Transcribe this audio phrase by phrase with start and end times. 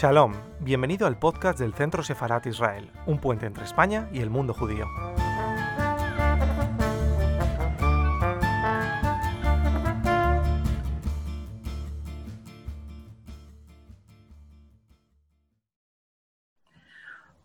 [0.00, 4.54] Shalom, bienvenido al podcast del Centro Sefarat Israel, un puente entre España y el mundo
[4.54, 4.86] judío.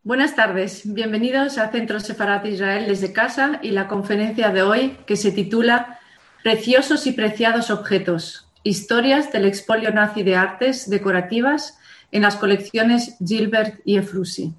[0.03, 5.15] Buenas tardes, bienvenidos a Centro Sefarat Israel desde casa y la conferencia de hoy que
[5.15, 5.99] se titula
[6.43, 11.79] Preciosos y preciados objetos, historias del expolio nazi de artes decorativas
[12.13, 14.53] en las colecciones Gilbert y Efrusi.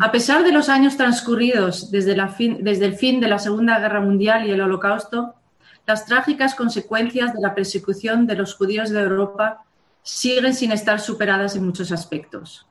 [0.00, 2.14] A pesar de los años transcurridos desde,
[2.60, 5.34] desde, el fin de la Segunda Guerra Mundial y el Holocausto,
[5.86, 9.64] las trágicas consecuencias de la persecución de los judíos de Europa
[10.02, 12.66] siguen sin estar superadas en muchos aspectos.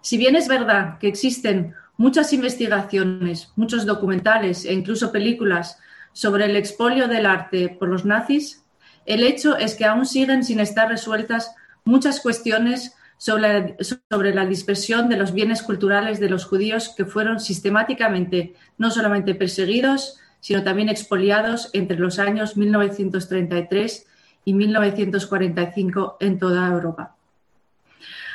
[0.00, 5.78] Si bien es verdad que existen muchas investigaciones, muchos documentales e incluso películas
[6.12, 8.62] sobre el expolio del arte por los nazis,
[9.06, 11.52] el hecho es que aún siguen sin estar resueltas
[11.84, 18.54] muchas cuestiones sobre, la dispersión de los bienes culturales de los judíos que fueron sistemáticamente
[18.78, 24.06] no solamente perseguidos, sino también expoliados entre los años 1933
[24.44, 27.16] y 1945 en toda Europa.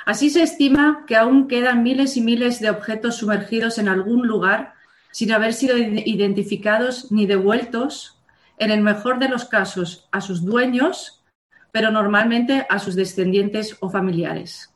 [0.05, 4.73] Así se estima que aún quedan miles y miles de objetos sumergidos en algún lugar
[5.11, 8.19] sin haber sido identificados ni devueltos,
[8.57, 11.23] en el mejor de los casos, a sus dueños,
[11.71, 14.72] pero normalmente a sus descendientes o familiares.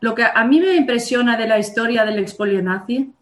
[0.00, 3.12] Lo que a mí me impresiona de la historia del expolio nazi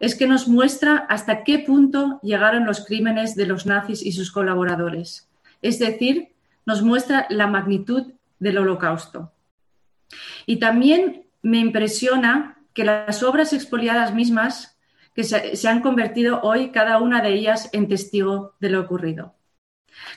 [0.00, 4.32] es que nos muestra hasta qué punto llegaron los crímenes de los nazis y sus
[4.32, 5.28] colaboradores.
[5.60, 6.32] Es decir,
[6.66, 9.32] nos muestra la magnitud del holocausto.
[10.46, 14.78] Y también me impresiona que las obras expoliadas mismas,
[15.14, 19.34] que se, se han convertido hoy cada una de ellas en testigo de lo ocurrido.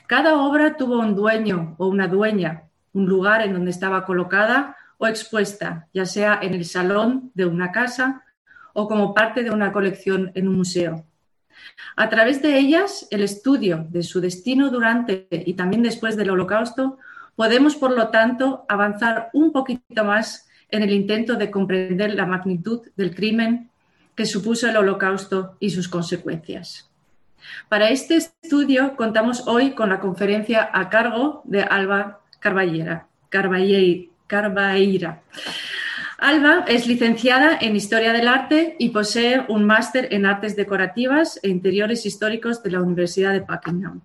[0.07, 5.07] Cada obra tuvo un dueño o una dueña, un lugar en donde estaba colocada o
[5.07, 8.23] expuesta, ya sea en el salón de una casa
[8.73, 11.05] o como parte de una colección en un museo.
[11.95, 16.97] A través de ellas, el estudio de su destino durante y también después del Holocausto,
[17.35, 22.81] podemos, por lo tanto, avanzar un poquito más en el intento de comprender la magnitud
[22.95, 23.69] del crimen
[24.15, 26.89] que supuso el Holocausto y sus consecuencias.
[27.69, 33.07] Para este estudio contamos hoy con la conferencia a cargo de Alba Carballera,
[34.27, 35.21] Carbaeira.
[36.17, 41.49] Alba es licenciada en Historia del Arte y posee un máster en Artes Decorativas e
[41.49, 44.01] Interiores Históricos de la Universidad de Buckingham.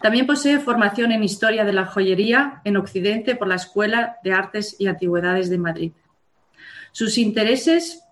[0.00, 4.76] También posee formación en Historia de la Joyería en Occidente por la Escuela de Artes
[4.78, 5.92] y Antigüedades de Madrid.
[6.92, 8.02] Sus intereses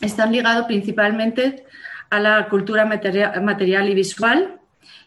[0.00, 1.64] están ligados principalmente
[2.10, 4.60] a la cultura material y visual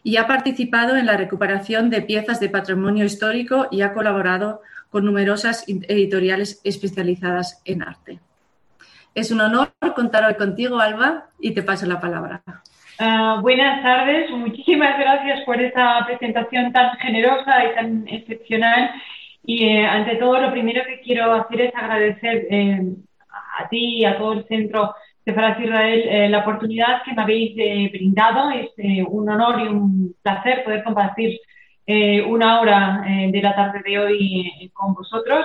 [0.03, 5.05] y ha participado en la recuperación de piezas de patrimonio histórico y ha colaborado con
[5.05, 8.19] numerosas editoriales especializadas en arte.
[9.16, 12.41] Es un honor contar hoy contigo, Alba, y te paso la palabra.
[13.00, 18.91] Uh, buenas tardes, muchísimas gracias por esta presentación tan generosa y tan excepcional.
[19.44, 22.81] Y eh, ante todo, lo primero que quiero hacer es agradecer eh,
[23.57, 24.94] a ti y a todo el centro
[25.25, 27.56] de Faras Israel eh, la oportunidad que me habéis
[27.91, 28.51] brindado.
[28.51, 28.69] Es
[29.07, 31.39] un honor y un placer poder compartir
[31.91, 35.44] eh, una hora eh, de la tarde de hoy eh, con vosotros.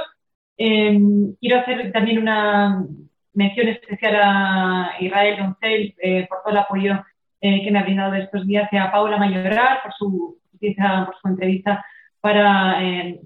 [0.59, 2.84] quiero hacer también una
[3.32, 5.94] mención especial a Israel Doncel
[6.28, 7.03] por todo el apoyo
[7.41, 11.82] que me ha brindado estos días y a Paula Mayoral por su, por su entrevista
[12.21, 12.78] para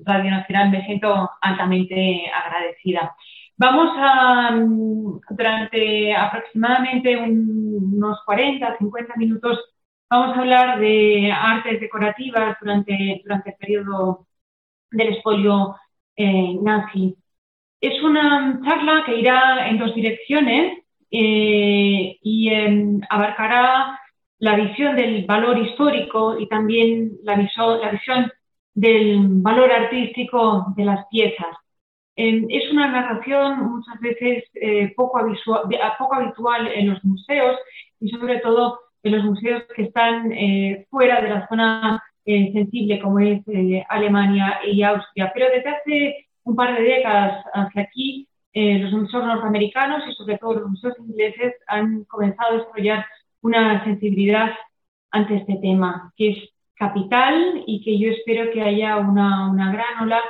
[0.04, 0.70] Radio Nacional.
[0.70, 3.16] Me siento altamente agradecida.
[3.56, 9.58] Vamos a, mm, durante aproximadamente unos 40, 50 minutos,
[10.10, 14.26] Vamos a hablar de artes decorativas durante, durante el periodo
[14.90, 15.76] del espolio
[16.16, 17.16] eh, nazi.
[17.80, 20.78] Es una charla que irá en dos direcciones
[21.10, 24.00] eh, y em, abarcará
[24.38, 28.32] la visión del valor histórico y también la, la visión
[28.74, 31.54] del valor artístico de las piezas.
[32.16, 35.20] Em, es una narración muchas veces eh, poco,
[35.98, 37.58] poco habitual en los museos
[38.00, 43.00] y sobre todo en los museos que están eh, fuera de la zona eh, sensible
[43.00, 45.30] como es eh, Alemania y Austria.
[45.34, 50.54] Pero desde hace un par de décadas hacia aquí, los museos norteamericanos y sobre todo
[50.54, 53.06] los museos ingleses han comenzado a desarrollar
[53.40, 54.50] una sensibilidad
[55.12, 56.38] ante este tema, que es
[56.74, 60.20] capital y que yo espero que haya una, una gran ola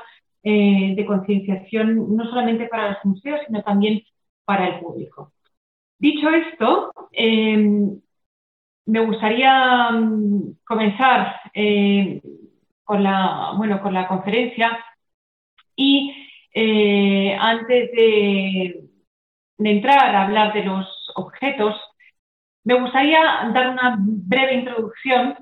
[0.43, 4.03] de concienciación, no solamente para los museos, sino también
[4.44, 5.32] para el público.
[5.99, 6.93] Dicho esto,
[8.88, 12.23] me gustaría mm, comenzar eh,
[12.85, 14.82] con, la, bueno, con la conferencia
[15.76, 16.14] y
[16.55, 18.85] eh, antes de,
[19.58, 20.87] entrar a hablar de los
[21.17, 21.76] objetos,
[22.64, 23.20] me gustaría
[23.55, 25.37] dar una breve introducción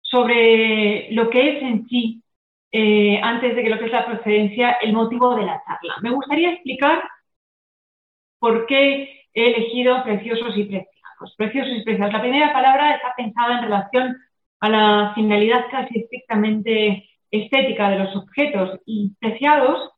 [0.00, 2.22] sobre lo que es en sí,
[2.72, 5.96] eh, antes de que lo que es la procedencia, el motivo de la charla.
[6.02, 7.02] Me gustaría explicar
[8.38, 10.64] por qué he elegido preciosos y
[11.16, 11.34] preciados.
[11.36, 12.12] Preciosos y preciados.
[12.12, 14.16] La primera palabra está pensada en relación
[14.60, 19.90] a la finalidad casi estrictamente estética de los objetos y preciados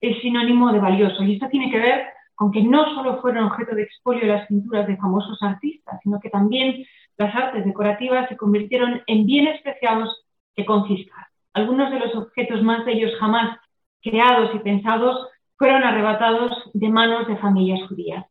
[0.00, 1.22] es sinónimo de valioso.
[1.22, 2.04] Y esto tiene que ver
[2.34, 6.30] con que no solo fueron objeto de expolio las pinturas de famosos artistas, sino que
[6.30, 6.84] también
[7.16, 10.24] las artes decorativas se convirtieron en bienes preciados
[10.56, 11.26] que confiscar.
[11.54, 13.58] Algunos de los objetos más bellos jamás
[14.02, 18.26] creados y pensados fueron arrebatados de manos de familias judías.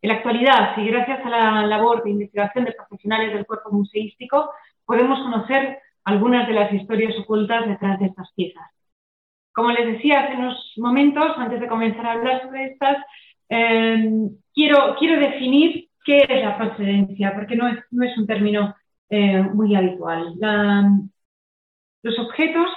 [0.00, 4.50] En la actualidad, y gracias a la labor de investigación de profesionales del cuerpo museístico,
[4.84, 8.64] podemos conocer algunas de las historias ocultas detrás de estas piezas.
[9.52, 12.96] Como les decía hace unos momentos, antes de comenzar a hablar sobre estas,
[13.48, 18.74] em, quiero, quiero definir qué es la procedencia, porque no es, no es un término
[19.10, 20.34] eh, muy habitual.
[22.02, 22.68] los objetos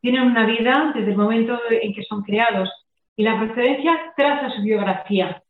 [0.00, 2.70] tienen una vida desde el momento en que son creados
[3.16, 5.43] y la procedencia traza su biografía.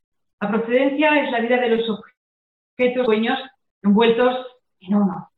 [0.45, 3.39] La procedencia es la vida de los objetos dueños
[3.83, 4.47] envueltos
[4.81, 5.31] en uno.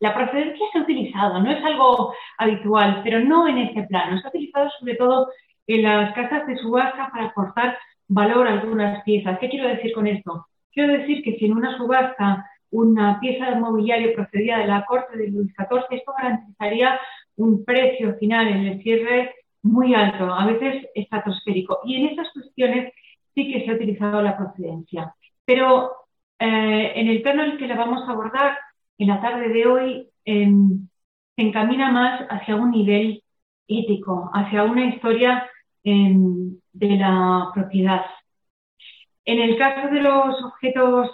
[0.00, 4.18] La procedencia se ha utilizado, no es algo habitual, pero no en ese plano.
[4.18, 5.28] Se ha utilizado sobre todo
[5.68, 7.78] en las casas de subasta para aportar
[8.08, 9.38] valor a algunas piezas.
[9.38, 10.44] ¿Qué quiero decir con esto?
[10.72, 15.16] Quiero decir que si en una subasta una pieza de mobiliario procedía de la corte
[15.16, 16.98] de Luis XIV, esto garantizaría
[17.36, 21.78] un precio final en el cierre muy alto, a veces estratosférico.
[21.84, 22.92] Y en esas cuestiones
[23.40, 25.14] sí que se ha utilizado la procedencia.
[25.44, 25.92] Pero
[26.38, 28.58] eh, en el plano en el que la vamos a abordar,
[28.98, 30.88] en la tarde de hoy em,
[31.36, 33.22] se encamina más hacia un nivel
[33.66, 35.48] ético, hacia una historia
[35.84, 38.04] em, de la propiedad.
[39.24, 41.10] En el caso de los objetos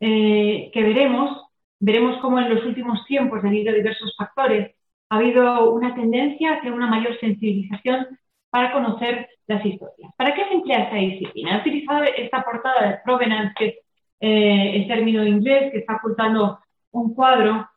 [0.00, 1.46] eh, que veremos,
[1.78, 4.74] veremos cómo en los últimos tiempos, debido a diversos factores,
[5.08, 8.06] ha habido una tendencia hacia una mayor sensibilización
[8.50, 10.12] para conocer las historias.
[10.16, 11.56] ¿Para qué se emplea esta disciplina?
[11.56, 13.74] He utilizado esta portada de provenance, que es
[14.20, 16.58] eh, el término inglés que está ocultando
[16.92, 17.68] un cuadro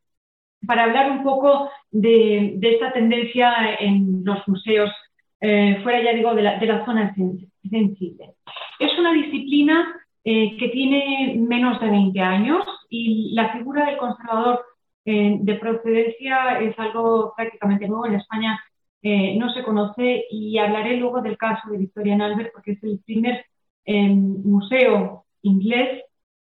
[0.65, 4.91] para hablar un poco de, esta tendencia en los museos,
[5.41, 7.13] eh, fuera ya digo de la, zona
[7.69, 8.33] sensible.
[8.79, 14.63] Es una disciplina eh, que tiene menos de 20 años y la figura del conservador
[15.05, 18.05] eh, de procedencia es algo prácticamente nuevo.
[18.05, 18.59] En España
[19.03, 23.45] no se conoce y hablaré luego del caso de Victoria Albert porque es el primer
[23.85, 26.03] museo inglés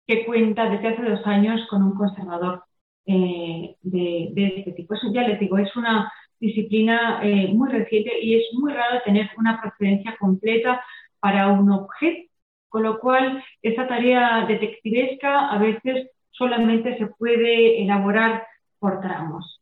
[0.07, 2.65] que cuenta desde hace dos años con un conservador
[3.07, 4.95] eh, de, este tipo.
[4.95, 9.31] Eso ya les digo, es una disciplina eh, muy reciente y es muy raro tener
[9.37, 10.83] una procedencia completa
[11.21, 12.31] para un objeto,
[12.69, 18.47] con lo cual esa tarea detectivesca a veces solamente se puede elaborar
[18.79, 19.61] por tramos.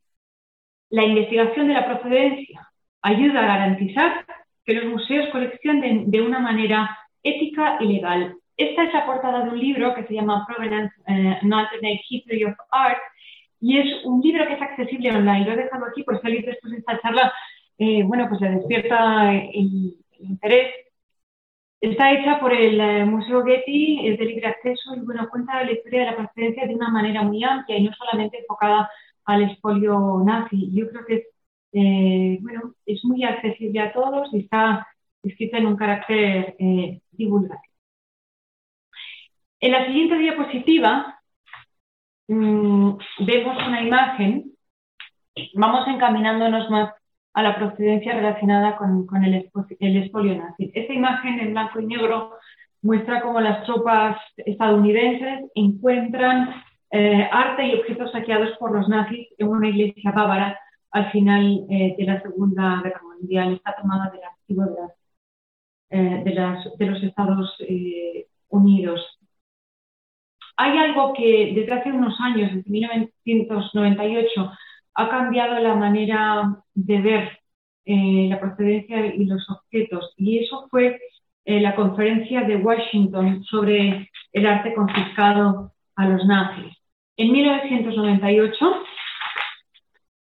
[0.90, 2.69] La investigación de la procedencia
[3.05, 4.27] ayuda a garantizar
[4.65, 9.50] que los museos coleccionen de una manera ética y legal esta es la portada de
[9.50, 12.99] un libro que se llama Provenance, uh, An Alternate History of Art,
[13.61, 15.45] y es un libro que es accesible online.
[15.45, 17.33] Lo he dejado aquí por salir después de esta charla,
[17.78, 20.73] eh, bueno, pues le despierta el, interés.
[21.81, 25.73] Está hecha por el eh, Museo Getty, es de libre acceso y bueno, cuenta la
[25.73, 28.88] historia de la procedencia de una manera muy amplia y no solamente enfocada
[29.25, 30.71] al expolio nazi.
[30.73, 31.26] Yo creo que es,
[31.75, 34.87] eh, bueno, es muy accesible a todos y está
[35.23, 36.54] escrita en un carácter
[37.12, 37.75] divulgativo.
[39.61, 41.21] En la siguiente diapositiva
[42.28, 42.90] mm,
[43.21, 44.52] vemos una imagen,
[45.54, 46.93] vamos encaminándonos más
[47.33, 49.50] a la procedencia relacionada con, el,
[49.81, 50.71] el expolio nazi.
[50.75, 52.35] Esta imagen en blanco y negro
[52.83, 59.49] muestra cómo las tropas estadounidenses encuentran eh, arte y objetos saqueados por los nazis en
[59.49, 60.59] una iglesia bávara
[60.95, 63.55] al final eh, de la Segunda Guerra Mundial.
[63.55, 64.65] Está tomada del archivo
[65.91, 66.23] de, eh,
[66.79, 67.57] de los Estados
[68.49, 69.01] Unidos.
[70.57, 74.53] Hay algo que desde hace unos años, desde 1998,
[74.95, 77.39] ha cambiado la manera de ver
[77.87, 80.15] eh, la procedencia y los objetos.
[80.17, 81.01] Y eso fue
[81.45, 86.73] eh, la conferencia de Washington sobre el arte confiscado a los nazis.
[87.17, 88.57] En 1998,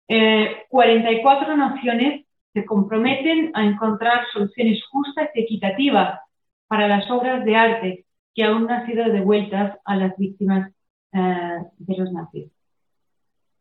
[0.07, 6.19] 44 eh, naciones se comprometen a encontrar soluciones justas y equitativas
[6.67, 10.71] para las obras de arte que aún no han sido devueltas a las víctimas
[11.13, 12.51] eh, de los nazis.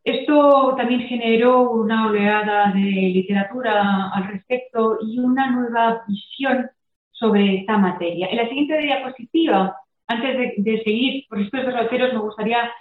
[0.03, 6.69] Esto también generó una oleada de literatura al respecto y una nueva visión
[7.11, 8.27] sobre esta materia.
[8.27, 9.75] En la siguiente diapositiva,
[10.07, 12.71] antes de, seguir por estos derroteros, me gustaría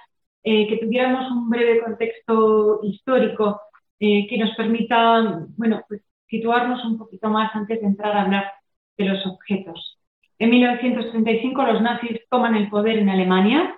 [0.48, 3.60] eh, que tuviéramos un breve contexto histórico
[3.98, 8.52] eh, que nos permita bueno, pues, situarnos un poquito más antes de entrar a hablar
[8.96, 9.98] de los objetos.
[10.38, 13.74] En 1935 los nazis toman el poder en Alemania,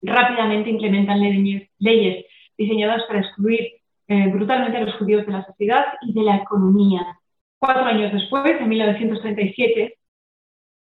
[0.00, 2.24] rápidamente implementan leyes
[2.56, 3.72] diseñadas para excluir
[4.08, 7.18] eh, brutalmente a los judíos de la sociedad y de la economía.
[7.58, 9.98] Cuatro años después, en 1937,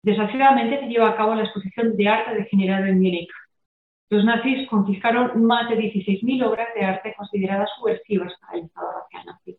[0.03, 3.29] desgraciadamente se lleva a cabo la exposición de arte degenerado en Múnich.
[4.09, 9.25] Los nazis confiscaron más de 16.000 obras de arte consideradas subversivas para el Estado racial
[9.25, 9.57] nazi.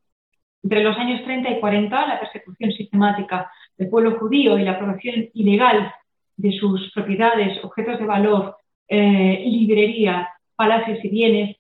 [0.63, 5.29] Entre los años 30 y 40, la persecución sistemática del pueblo judío y la apropiación
[5.35, 5.93] ilegal
[6.37, 8.57] de sus propiedades, objetos de valor,
[8.89, 11.57] eh, librerías, palacios y bienes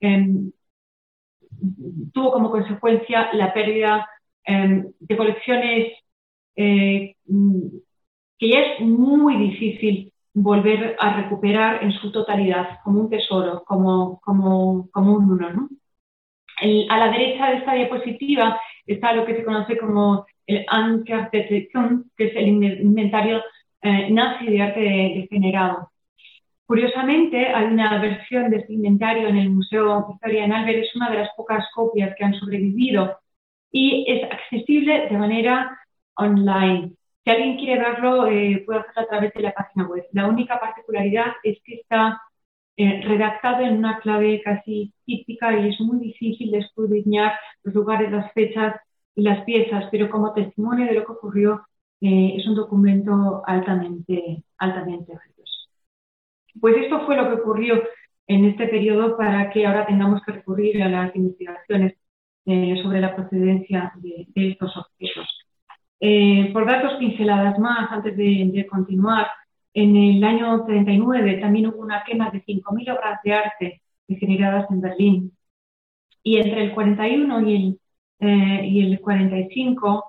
[0.00, 0.50] Em,
[2.12, 4.08] tuvo como consecuencia la pérdida
[4.44, 5.92] em, de colecciones
[6.56, 7.14] eh,
[8.38, 14.20] que ya es muy difícil volver a recuperar en su totalidad, como un tesoro, como,
[14.20, 15.68] como, como un uno.
[16.88, 22.26] a la derecha de esta diapositiva está lo que se conoce como el Ankertetekon, que
[22.26, 23.42] es el inventario
[23.82, 25.90] eh, nazi de arte degenerado.
[26.66, 31.10] Curiosamente, hay una versión de este inventario en el Museo Victoria en Albert, es una
[31.10, 33.18] de las pocas copias que han sobrevivido
[33.72, 35.78] y es accesible de manera
[36.14, 36.92] online.
[37.24, 40.04] Si alguien quiere verlo, eh, puede hacerlo a través de la página web.
[40.12, 42.20] La única particularidad es que está
[42.76, 46.66] eh, redactado en una clave casi típica y es muy difícil de
[47.62, 48.76] los lugares, las fechas
[49.14, 51.66] y las piezas, pero como testimonio de lo que ocurrió,
[52.00, 55.12] eh, es un documento altamente, altamente
[56.58, 57.82] pues esto fue lo que ocurrió
[58.26, 61.94] en este periodo para que ahora tengamos que recurrir a las investigaciones
[62.46, 65.39] eh, sobre la procedencia de, estos objetos.
[66.00, 69.28] Eh, por datos pinceladas más, antes de, continuar,
[69.74, 74.80] en el año 39 también hubo una quema de 5.000 obras de arte generadas en
[74.80, 75.32] Berlín.
[76.22, 77.80] Y entre el 41 y el,
[78.20, 80.06] eh, y el 45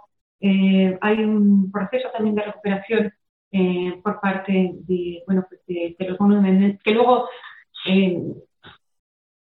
[1.01, 3.13] hay un proceso también de recuperación
[3.53, 7.27] eh, por parte de, bueno, pues de, los monumentos, que luego
[7.85, 8.17] eh,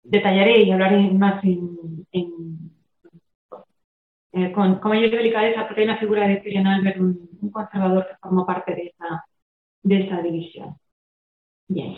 [0.04, 2.51] detallaré y hablaré más en,
[4.34, 8.16] eh, con, con, mayor delicadeza, porque hay una figura de Julian Albert, un, conservador que
[8.22, 10.76] formó parte de esa, división.
[11.68, 11.98] Bien.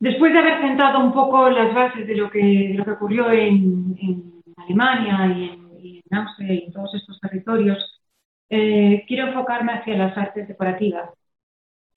[0.00, 4.42] Después de haber sentado un poco las bases de lo que, de ocurrió en, en
[4.56, 8.02] Alemania y en y en Austria y en todos estos territorios,
[8.50, 11.10] eh, quiero enfocarme hacia las artes decorativas.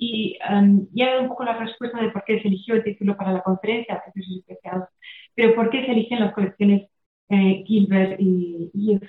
[0.03, 3.33] Y um, ya un poco la respuesta de por qué se eligió el título para
[3.33, 4.87] la conferencia, especiales,
[5.35, 6.89] pero por qué se eligen las colecciones
[7.29, 8.99] eh, Gilbert y, y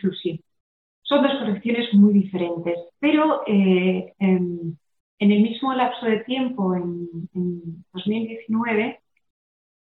[1.02, 4.78] Son dos colecciones muy diferentes, pero eh, en,
[5.18, 9.00] en, el mismo lapso de tiempo, en, en 2019,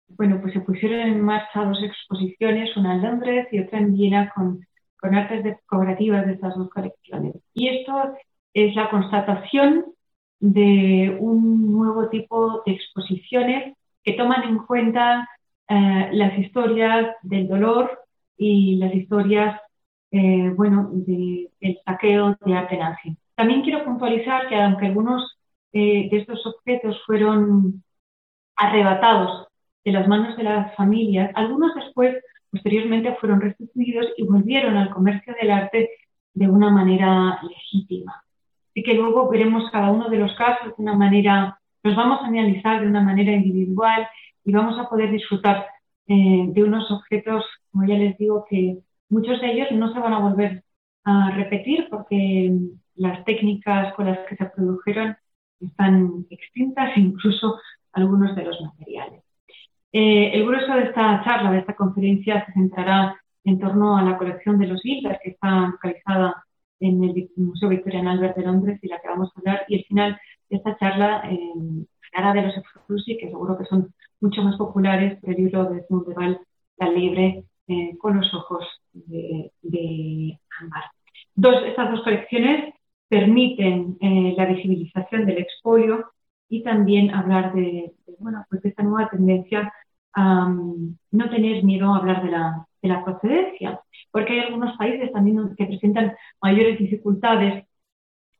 [0.09, 4.31] bueno, pues se pusieron en marcha dos exposiciones, una en Londres y otra en Viena
[4.35, 4.63] con,
[4.99, 7.33] con artes decorativas de estas dos colecciones.
[7.55, 8.13] Y esto
[8.53, 9.92] es la constatación
[10.43, 15.29] de un nuevo tipo de exposiciones que toman en cuenta
[15.69, 17.97] eh, las historias del dolor
[18.37, 19.57] y las historias,
[20.11, 21.49] eh, bueno, del
[21.85, 23.15] saqueo de arte nazi.
[23.35, 25.37] También quiero puntualizar que aunque algunos
[25.71, 27.81] eh, de estos objetos fueron
[28.57, 29.47] arrebatados
[29.85, 32.21] de las manos de las familias, algunos después,
[32.51, 35.89] posteriormente, fueron restituidos y volvieron al comercio del arte
[36.33, 38.23] de una manera legítima.
[38.73, 42.25] Así que luego veremos cada uno de los casos de una manera, los vamos a
[42.25, 44.07] analizar de una manera individual
[44.43, 45.67] y vamos a poder disfrutar
[46.07, 50.13] eh, de unos objetos, como ya les digo, que muchos de ellos no se van
[50.13, 50.63] a volver
[51.03, 52.51] a repetir porque
[52.95, 55.17] las técnicas con las que se produjeron
[55.59, 57.59] están extintas, incluso
[57.91, 59.21] algunos de los materiales.
[59.91, 64.17] Eh, el grueso de esta charla, de esta conferencia, se centrará en torno a la
[64.17, 66.43] colección de los Gilbert, que está localizada
[66.79, 69.65] en el Museo Victorian Albert de Londres y la que vamos a hablar.
[69.67, 71.39] Y al final de esta charla eh,
[72.13, 76.39] hará de los Exclusive, que seguro que son mucho más populares, el libro de Val,
[76.77, 80.83] La Libre, eh, con los ojos de, de Ámbar.
[81.35, 82.73] Dos, estas dos colecciones
[83.07, 86.11] permiten eh, la visibilización del expolio
[86.49, 89.73] y también hablar de, de, bueno, pues de esta nueva tendencia
[90.15, 93.79] no tener miedo a hablar de la, de la, procedencia,
[94.11, 97.65] porque hay algunos países también que presentan mayores dificultades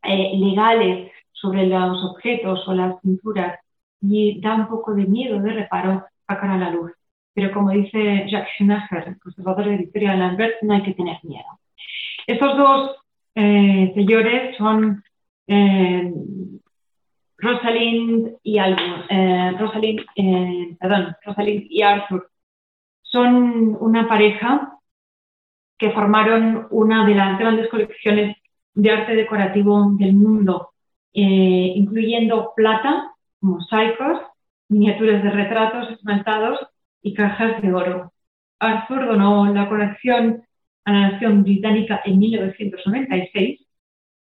[0.04, 3.60] eh, legales sobre los objetos o las pinturas
[4.02, 6.92] y da un poco de miedo, de reparo, sacar a la luz.
[7.34, 11.48] Pero como dice Jacques Schumacher, conservador de Victoria Lambert, no hay que tener miedo.
[12.28, 12.96] Estos dos
[13.36, 15.04] eh, señores son
[15.48, 16.14] eh,
[17.44, 22.30] Rosalind y eh, Rosalind, eh, perdón, Rosalind y Arthur.
[23.14, 24.80] Son una pareja
[25.78, 28.36] que formaron una de las grandes colecciones
[28.74, 30.72] de arte decorativo del mundo,
[31.14, 34.20] eh, incluyendo plata, mosaicos,
[34.68, 36.60] miniaturas de retratos esmaltados
[37.04, 38.14] y cajas de oro.
[38.58, 40.42] Arthur donó la colección
[40.86, 43.60] a la nación británica en 1996.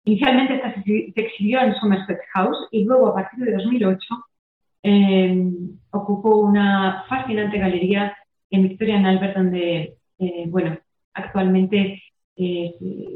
[0.04, 3.98] Inicialmente esta se exhibió en Somerset House y luego a partir de 2008
[4.84, 5.50] eh,
[5.90, 8.16] ocupó una fascinante galería
[8.50, 10.78] en Victoria and Albert donde, eh, bueno,
[11.14, 12.02] actualmente
[12.36, 12.74] eh,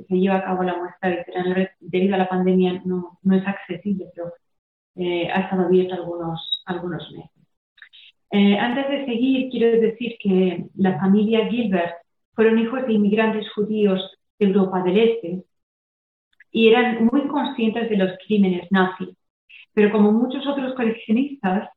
[0.09, 1.73] se lleva a cabo la muestra de Victoria and Albert.
[1.81, 4.33] Debido a la pandemia no, no es accesible, pero
[4.97, 8.61] ha estado abierta algunos, algunos meses.
[8.61, 11.95] antes de seguir, quiero decir que la familia Gilbert
[12.35, 15.45] fueron hijos de inmigrantes judíos de Europa del Este
[16.55, 19.17] y eran muy conscientes de los crímenes nazis.
[19.73, 21.69] Pero como muchos otros coleccionistas,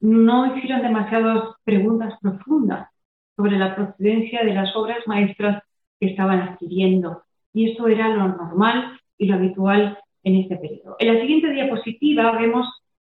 [0.00, 2.88] no hicieron demasiadas preguntas profundas
[3.36, 5.62] sobre la procedencia de las obras maestras
[6.00, 7.22] que estaban adquiriendo.
[7.52, 10.96] Y eso era lo normal y lo habitual en este periodo.
[10.98, 12.66] En la siguiente diapositiva vemos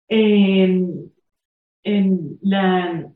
[0.09, 0.87] eh,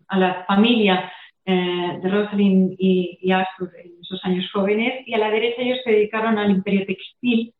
[0.08, 1.10] a la familia
[1.50, 5.92] eh, de Rosalind y, Arthur en sus años jóvenes, y a la derecha ellos se
[5.92, 7.54] dedicaron al imperio textil.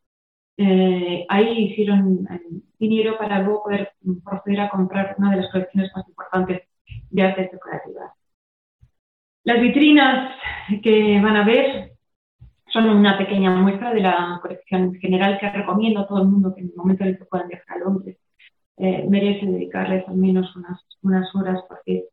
[0.57, 2.39] Eh, ahí hicieron eh,
[2.77, 6.61] dinero para luego poder proceder a comprar una de las colecciones más importantes
[7.09, 8.11] de artes decorativas.
[9.43, 10.35] Las vitrinas
[10.83, 11.93] que van a ver
[12.67, 16.61] son una pequeña muestra de la colección general que recomiendo a todo el mundo que
[16.61, 18.17] en el momento en el que puedan viajar a Londres
[18.77, 22.05] merece dedicarles al menos unas, unas horas porque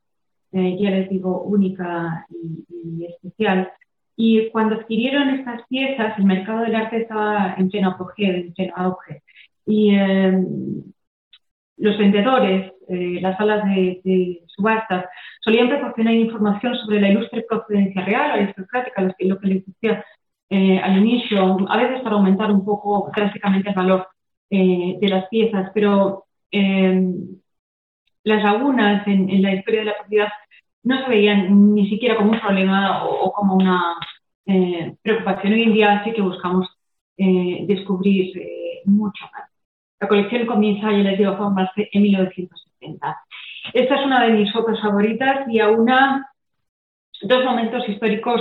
[0.53, 3.71] eh, ya les digo, única y, especial.
[4.17, 8.73] Y cuando adquirieron estas piezas, el mercado del arte estaba en pleno apogeo, en pleno
[8.77, 9.23] auge.
[9.67, 10.83] Y em,
[11.79, 15.07] los vendedores, eh, las salas de, subastas,
[15.41, 20.05] solían proporcionar información sobre la ilustre procedencia real, aristocrática, lo que, les decía
[20.49, 24.09] eh, al inicio, a veces para aumentar un poco drásticamente el valor
[24.49, 27.37] de las piezas, pero em,
[28.27, 30.29] las lagunas en, la historia de la propiedad
[30.83, 33.95] no se veían ni siquiera como un problema o, como una
[34.47, 35.53] eh, preocupación.
[35.53, 36.69] Hoy en día sí que buscamos
[37.17, 39.46] eh, descubrir eh, mucho más.
[40.01, 43.19] La colección comienza, ya les digo, a formarse en 1970.
[43.73, 46.31] Esta es una de mis fotos favoritas y a una,
[47.23, 48.41] dos momentos históricos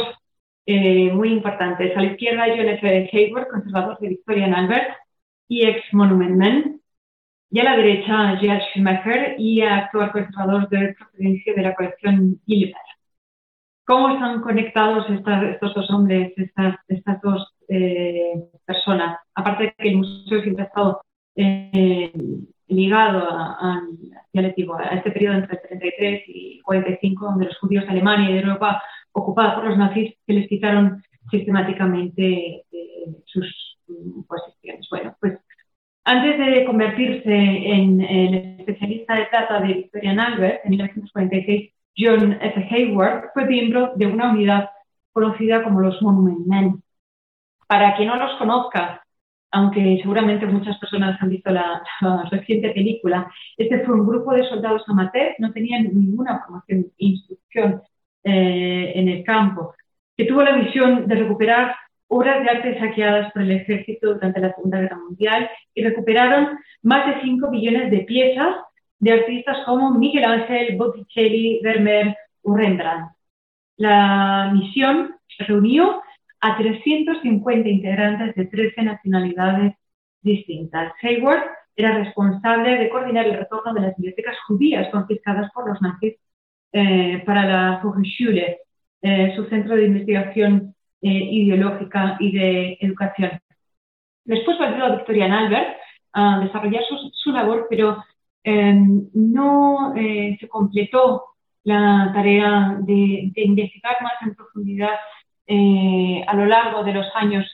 [0.68, 1.96] muy importantes.
[1.96, 3.10] A la izquierda, John F.
[3.12, 4.96] Hayward, conservador de Victoria en Albert
[5.48, 6.82] y ex Monument Man
[7.52, 12.76] y a la derecha Gerald Schumacher y actual conservador de procedencia de la colección Gilbert.
[13.86, 18.34] ¿Cómo están conectados estos dos hombres, estas, estas dos eh,
[18.65, 19.20] personas?
[19.36, 21.02] Aparte de que el museo siempre ha estado
[21.36, 22.12] eh,
[22.67, 28.34] ligado a, a este periodo entre 33 y 45, donde los judíos de Alemania y
[28.34, 33.78] de Europa, ocupados por los nazis, se les quitaron sistemáticamente eh, sus
[34.28, 34.88] posiciones.
[34.89, 35.39] Bueno, pues
[36.04, 42.67] antes de convertirse en el especialista de plata de Victoria Albert, en 1946, John F.
[42.69, 44.69] Hayward fue miembro de una unidad
[45.13, 46.84] conocida como los Monument Men.
[47.67, 49.05] Para quien no los conozca,
[49.56, 51.82] aunque seguramente muchas personas han visto la,
[52.30, 57.82] reciente película, este fue un grupo de soldados amateurs, no tenían ninguna formación e instrucción
[58.26, 59.74] eh, en el campo,
[60.18, 61.74] que tuvo la misión de recuperar
[62.08, 67.08] obras de arte saqueadas por el ejército durante la Segunda Guerra Mundial y recuperaron más
[67.08, 68.58] de 5 millones de piezas
[69.00, 73.13] de artistas como Miguel Ángel, Botticelli, Vermeer o Rembrandt.
[73.78, 76.02] La misión reunió
[76.45, 79.73] a 350 integrantes de 13 nacionalidades
[80.21, 80.93] distintas.
[81.01, 81.43] Hayward
[81.75, 86.15] era responsable de coordinar el retorno de las bibliotecas judías confiscadas por los nazis
[86.71, 88.60] eh, para la Hochschule,
[89.01, 93.39] eh, su centro de investigación eh, ideológica y de educación.
[94.23, 95.77] Después volvió a Victoria Albert
[96.13, 98.03] a desarrollar su, labor, pero
[98.43, 101.23] em, no eh, se completó
[101.63, 104.95] la tarea de, investigar más en profundidad
[105.47, 107.45] eh, a lo largo de los años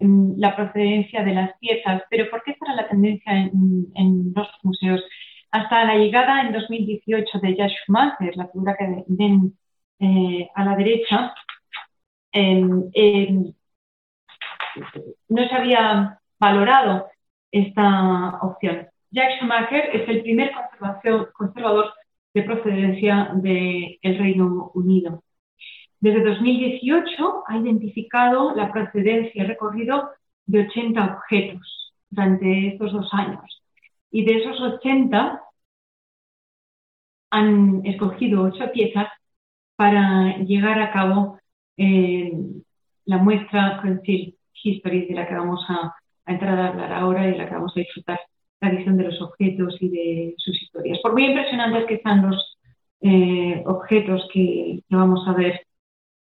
[0.00, 2.02] la procedencia de las piezas.
[2.10, 5.02] Pero ¿por qué era la tendencia en, los museos?
[5.50, 9.58] Hasta la llegada en 2018 de Jash Schumacher, la figura que ven
[10.54, 11.34] a la derecha,
[15.28, 17.08] no se había valorado
[17.50, 18.88] esta opción.
[19.10, 20.52] Jack Schumacher es el primer
[21.32, 21.94] conservador
[22.34, 25.22] de procedencia del Reino Unido.
[26.00, 30.10] Desde 2018 ha identificado la procedencia y recorrido
[30.46, 33.62] de 80 objetos durante estos dos años.
[34.10, 35.42] Y de esos 80
[37.30, 39.08] han escogido ocho piezas
[39.76, 41.38] para llegar a cabo
[41.76, 42.32] eh,
[43.04, 45.94] la muestra Conceal History de la que vamos a,
[46.26, 48.20] entrar a hablar ahora y de la que vamos a disfrutar
[48.60, 50.98] la visión de los objetos y de sus historias.
[51.00, 52.58] Por muy impresionantes que sean los
[53.00, 55.60] eh, objetos que, vamos a ver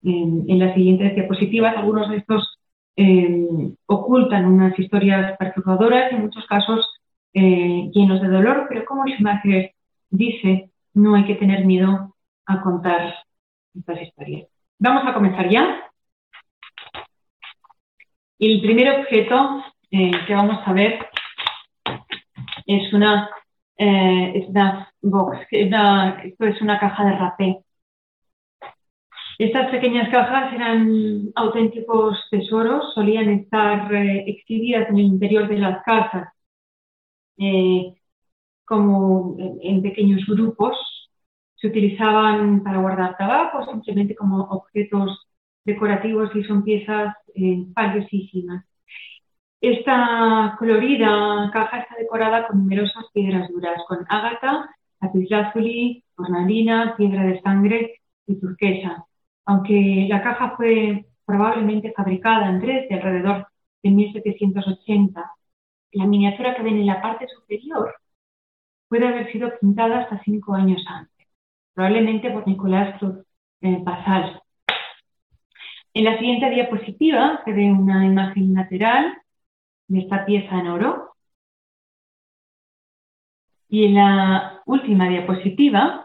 [0.05, 2.59] en, las siguientes diapositivas, algunos de estos
[2.97, 3.49] eh,
[3.87, 6.87] ocultan unas historias perturbadoras en muchos casos
[7.33, 9.73] eh, llenos de dolor, pero como Schumacher
[10.11, 12.15] dice, no hay que tener miedo
[12.47, 13.15] a contar
[13.75, 14.49] estas historias.
[14.79, 15.83] Vamos a comenzar ya.
[18.39, 20.99] El primer objeto que vamos a ver
[22.67, 23.31] es una,
[23.77, 27.64] eh, es una box, esto es una caja de rapé.
[29.39, 35.83] Estas pequeñas cajas eran auténticos tesoros, solían estar eh, exhibidas en el interior de las
[35.83, 36.29] casas,
[37.39, 37.95] eh,
[38.65, 40.77] como en, pequeños grupos.
[41.57, 45.27] Se utilizaban para guardar tabaco, simplemente como objetos
[45.65, 48.65] decorativos y son piezas valiosísimas.
[49.61, 54.69] Esta colorida caja está decorada con numerosas piedras duras, con ágata,
[55.01, 57.95] lapislázuli, cornalina, piedra de sangre
[58.27, 59.07] y turquesa.
[59.47, 63.47] Aunque la caja fue probablemente fabricada en de alrededor
[63.83, 65.33] de 1780,
[65.93, 67.95] la miniatura que ven en la parte superior
[68.89, 71.27] puede haber sido pintada hasta cinco años antes,
[71.75, 73.01] probablemente por Nicolás
[73.61, 74.41] eh, Basal.
[75.95, 79.17] En la siguiente diapositiva se ve una imagen lateral
[79.89, 81.15] de esta pieza en oro.
[83.69, 86.04] Y en la última diapositiva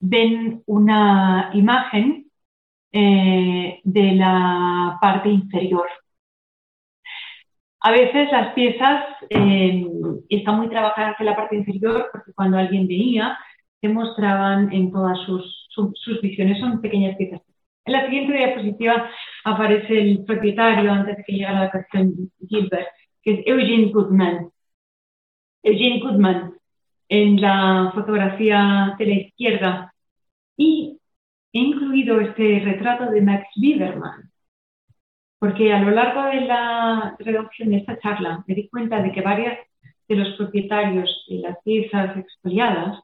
[0.00, 2.30] ven una imagen
[2.92, 5.88] eh, de la parte inferior.
[7.80, 9.86] A veces las piezas eh,
[10.28, 13.38] están muy trabajadas en la parte inferior porque cuando alguien veía
[13.80, 17.40] se mostraban en todas sus, sus visiones, son pequeñas piezas
[17.84, 19.10] en la siguiente diapositiva
[19.44, 22.88] aparece el propietario antes de que llegara la cuestión Gilbert,
[23.22, 24.50] que es Eugene Goodman.
[25.62, 26.54] Eugene Goodman
[27.10, 29.94] en la fotografía de la izquierda
[30.56, 30.98] y
[31.52, 34.30] he incluido este retrato de Max Biberman,
[35.38, 39.22] porque a lo largo de la redacción de esta charla me di cuenta de que
[39.22, 39.58] varias
[40.08, 43.00] de los propietarios de las piezas expoliadas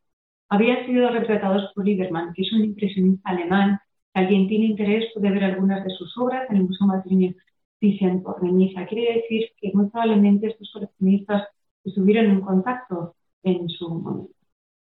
[0.49, 3.81] habían sido retratados por Lieberman, que es un impresionista alemán
[4.17, 7.35] alguien tiene interés puede ver algunas de sus obras en el Museo Madrileño
[7.81, 8.41] Thyssen por.
[8.41, 11.49] Quiere decir que muy probablemente estos coleccionistas
[11.85, 13.17] estuvieron en contacto
[13.47, 14.33] en su momento.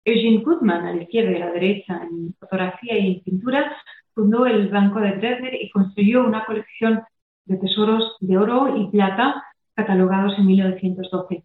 [0.05, 3.75] Eugene Goodman, a la izquierda y a la derecha, en fotografía y en pintura,
[4.13, 7.01] fundó el Banco de Dresden y construyó una colección
[7.45, 9.43] de tesoros de oro y plata
[9.73, 11.43] catalogados en 1912.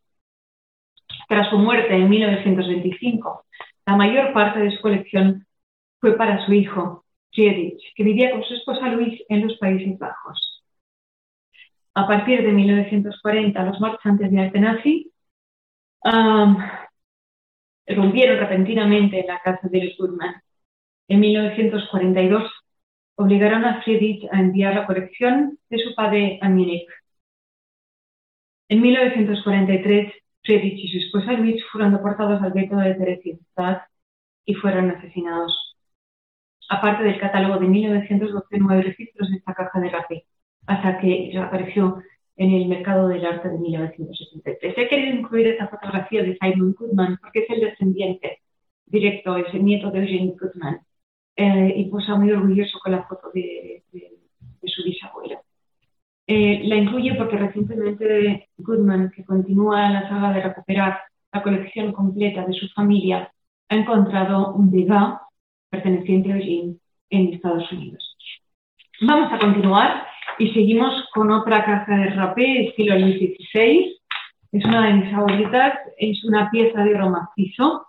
[1.28, 3.44] Tras su muerte en 1925,
[3.86, 5.46] la mayor parte de su colección
[6.00, 10.62] fue para su hijo, Friedrich, que vivía con su esposa Luis en los Países Bajos.
[11.94, 15.12] A partir de 1940, los marchantes de arte nazi
[17.86, 20.42] rompieron repentinamente la casa de Goodman.
[21.08, 22.50] En 1942
[23.16, 26.88] obligaron a Friedrich a enviar la colección de su padre a Múnich.
[28.68, 33.82] En 1943, Friedrich y su esposa Luis fueron deportados al gueto de Theresienstadt
[34.46, 35.64] y fueron asesinados
[36.68, 40.24] aparte del catálogo de 1912, no hay registros de esta caja de rapé,
[40.66, 42.02] hasta que apareció
[42.36, 44.74] en el mercado del arte de 1973.
[44.76, 48.40] He querido incluir esta fotografía de Simon Goodman porque es el descendiente
[48.86, 50.80] directo, es el nieto de Eugene Goodman,
[51.36, 53.82] eh, y posa muy orgulloso con la foto de,
[54.66, 55.40] su bisabuelo.
[56.26, 61.00] Eh, la incluye porque recientemente Goodman, que continúa la saga de recuperar
[61.32, 63.30] la colección completa de su familia,
[63.68, 65.20] ha encontrado un Degas
[65.68, 66.76] perteneciente a Eugene
[67.10, 68.16] en Estados Unidos.
[69.00, 70.06] Vamos a continuar
[70.38, 73.96] y seguimos con otra caja de rapé estilo Luis XVI.
[74.52, 77.86] Es una de mis favoritas, es una pieza de oro macizo.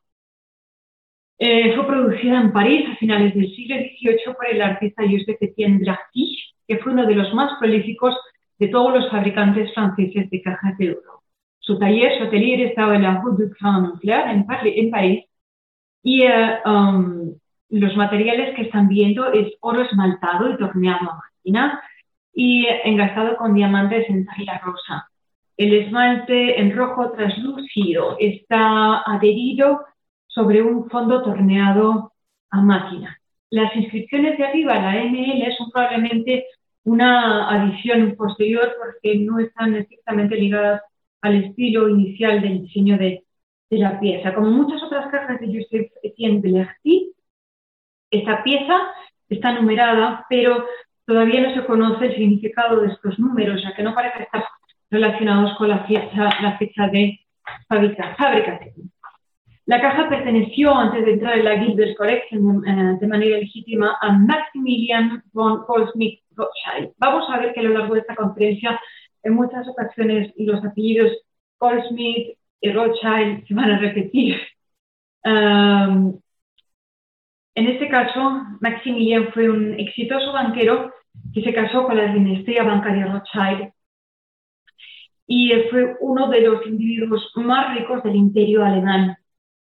[1.38, 5.80] Eh, fue producida en París a finales del siglo XVIII por el artista Joseph Etienne
[5.80, 8.16] Draghi, que fue uno de los más prolíficos
[8.58, 11.24] de todos los fabricantes franceses de cajas de oro.
[11.60, 15.26] Su taller, su atelier estaba en la Rue du Grand en, en París
[16.04, 17.36] y eh, um,
[17.70, 21.82] los materiales que están viendo es oro esmaltado y torneado a máquina
[22.36, 25.10] y engastado con diamantes en tela rosa.
[25.58, 29.86] El esmalte en rojo translúcido está adherido
[30.28, 32.12] sobre un fondo torneado
[32.50, 33.17] a máquina.
[33.50, 36.45] Las inscripciones de arriba, la ML, son probablemente
[36.84, 40.82] una adición posterior porque no están estrictamente ligadas
[41.21, 43.24] al estilo inicial del diseño de,
[43.71, 44.34] la pieza.
[44.34, 47.12] Como muchas otras cajas de Joseph Etienne Bellerti,
[48.10, 48.78] esta pieza
[49.28, 50.65] está numerada, pero
[51.06, 54.44] todavía no se conoce el significado de estos números, ya que no parece estar
[54.89, 57.20] relacionados con la fecha, la fecha de
[57.68, 58.91] fabricación.
[59.68, 64.12] La caja perteneció, antes de entrar en la Gilbert Collection eh, de, manera legítima, a
[64.12, 66.94] Maximilian von Goldsmith Rothschild.
[67.00, 68.80] Vamos a ver que a lo largo de esta conferencia,
[69.24, 71.12] en muchas ocasiones, los apellidos
[71.60, 74.39] Goldsmith y Rothschild se van a repetir.
[75.24, 76.20] Um,
[77.56, 80.91] en este caso, Maximilian fue un exitoso banquero
[81.34, 83.72] que se casó con la dinastía bancaria Rothschild
[85.26, 89.18] y fue uno de los individuos más ricos del imperio alemán.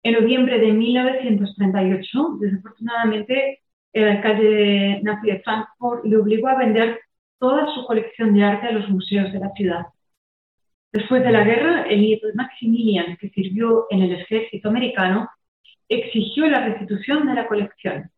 [0.03, 3.61] En noviembre de 1938, desafortunadamente,
[3.93, 7.01] el alcalde nazi de Frankfurt le obligó a vender
[7.39, 9.87] toda su colección de arte a los museos de la ciudad.
[10.93, 15.31] Después de la guerra, el nieto de Maximilian, que sirvió en el ejército americano,
[15.89, 18.11] exigió la restitución de la colección.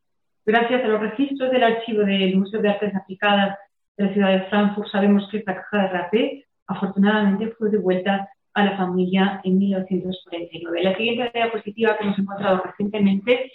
[0.44, 3.58] Gracias a los registros del archivo del Museo de Artes Aplicadas
[3.96, 8.64] de la ciudad de Frankfurt, sabemos que esta caja de rapé afortunadamente fue devuelta a
[8.64, 10.82] la familia en 1949.
[10.82, 13.50] La siguiente diapositiva que hemos encontrado recientemente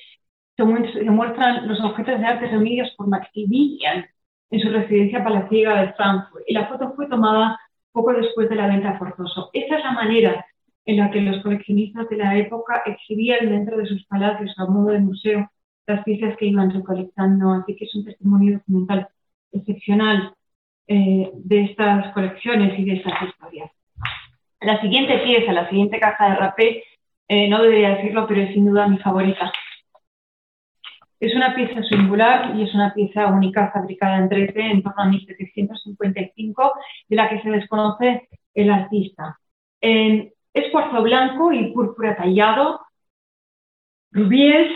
[0.56, 4.06] se muestran los objetos de arte reunidos por Maximilian
[4.50, 7.60] en su residencia palaciega de Frankfurt y la foto fue tomada
[7.92, 9.50] poco después de la venta forzoso.
[9.54, 10.46] Esta es la manera
[10.88, 14.88] en la que los coleccionistas de la época exhibían dentro de sus palacios a modo
[14.94, 15.52] de museo
[15.86, 19.08] las piezas que iban recolectando, así que es un testimonio documental
[19.52, 20.34] excepcional
[20.88, 23.70] eh, de estas colecciones y de estas historias.
[24.62, 26.84] La siguiente pieza, la siguiente caja de rapé,
[27.28, 29.52] eh, no debería decirlo, pero es sin duda mi favorita.
[31.20, 35.08] Es una pieza singular y es una pieza única fabricada en 3D en torno a
[35.08, 36.74] 1755,
[37.10, 39.38] de la que se desconoce el artista.
[40.60, 42.82] Es cuarzo blanco y púrpura tallado,
[44.12, 44.72] rubíes,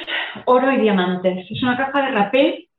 [0.45, 1.49] oro y diamantes.
[1.49, 2.69] Es una caja de rapé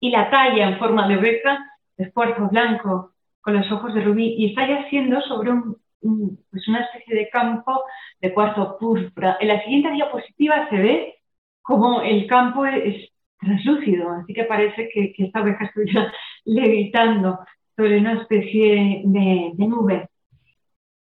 [0.00, 1.58] y la talla en forma de oveja
[1.96, 5.52] es cuarzo blanco con los ojos de rubí y está yaciendo sobre
[6.00, 7.82] pues una especie de campo
[8.20, 9.36] de cuarzo púrpura.
[9.40, 11.14] En la siguiente diapositiva se ve
[11.62, 16.12] como el campo es translúcido, así que parece que, esta oveja estuviera
[16.44, 17.38] levitando
[17.76, 20.08] sobre una especie de, nube.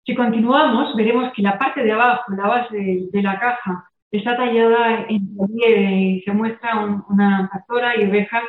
[0.09, 2.75] Si continuamos, veremos que la parte de abajo, la base
[3.13, 6.79] de, la caja, está tallada en relieve y se muestra
[7.11, 8.43] una pastora y ovejas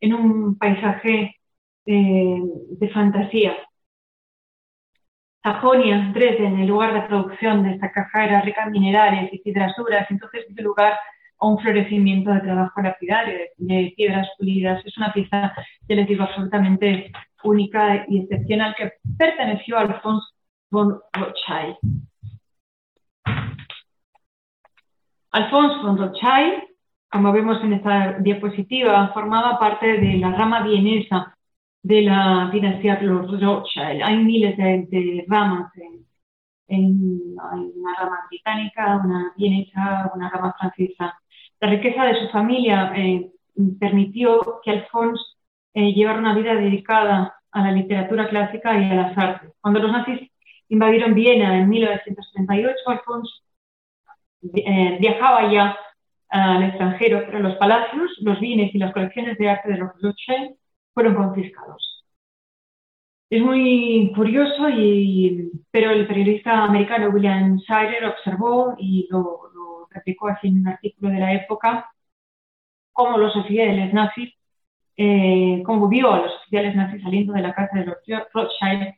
[0.00, 1.36] en un paisaje
[1.84, 2.40] eh,
[2.80, 3.54] de fantasía.
[5.42, 9.74] Sajonia, Dresden, el lugar de producción de esta caja era rica en minerales y piedras
[9.76, 10.94] duras, entonces dio lugar
[11.38, 14.82] a un florecimiento de trabajo lapidario, de, piedras pulidas.
[14.86, 15.52] Es una pieza,
[15.86, 17.12] ya les digo, absolutamente
[17.42, 20.34] única y excepcional que perteneció a Alphonse
[20.74, 21.76] von Rothschild.
[25.30, 26.64] Alphonse von Rothschild,
[27.10, 31.36] como vemos en esta diapositiva, formaba parte de la rama vienesa
[31.82, 34.02] de la dinastía Rothschild.
[34.02, 35.72] Hay miles de, ramas.
[36.68, 41.18] hay una rama británica, una vienesa, una rama francesa.
[41.60, 43.30] La riqueza de su familia eh,
[43.78, 45.22] permitió que Alphonse
[45.74, 49.52] eh, llevara una vida dedicada a la literatura clásica y a las artes.
[49.60, 50.30] Cuando los nazis
[50.68, 53.30] invadieron Viena en 1938, Alphonse
[54.54, 55.76] eh, viajaba ya
[56.28, 60.56] al extranjero, pero los palacios, los bienes y las colecciones de arte de los Rothschild
[60.92, 62.04] fueron confiscados.
[63.30, 70.28] Es muy curioso, y, pero el periodista americano William Shirer observó y lo, lo replicó
[70.28, 71.90] así en un artículo de la época,
[72.92, 74.32] cómo los oficiales nazis,
[74.96, 77.96] eh, cómo vio a los oficiales nazis saliendo de la casa de los
[78.32, 78.94] Rothschild,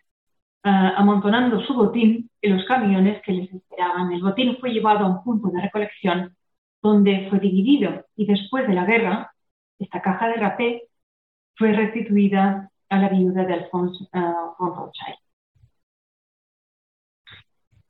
[0.67, 4.13] amontonando su botín en los camiones que les esperaban.
[4.13, 6.37] El botín fue llevado a un punto de recolección
[6.83, 9.33] donde fue dividido y después de la guerra,
[9.79, 10.83] esta caja de rapé
[11.57, 15.19] fue restituida a la viuda de Alfonso uh, von Rothschild.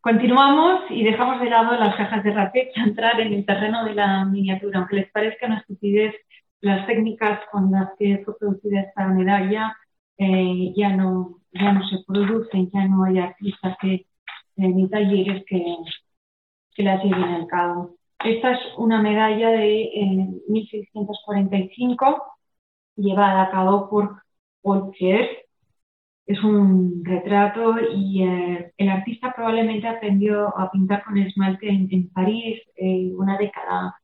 [0.01, 3.95] Continuamos y dejamos de lado las cajas de rapé para entrar en el terreno de
[3.95, 4.79] la miniatura.
[4.79, 6.15] Aunque les parezca una estupidez,
[6.61, 9.77] las técnicas con las que fue producida esta medalla
[10.19, 14.05] eh, ya, no, ya no se producen, ya no hay artistas que, eh,
[14.57, 15.77] ni talleres que,
[16.75, 17.97] que las lleven al cabo.
[18.25, 19.91] Esta es una medalla de
[20.49, 22.23] 1645
[22.97, 24.23] llevada a cabo por
[24.63, 24.93] Paul
[26.27, 32.61] es un retrato y eh, el artista probablemente aprendió a pintar con esmalte en, París
[32.77, 33.97] eh, una década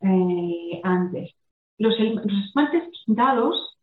[0.00, 1.32] eh, antes.
[1.78, 3.75] Los, esmaltes pintados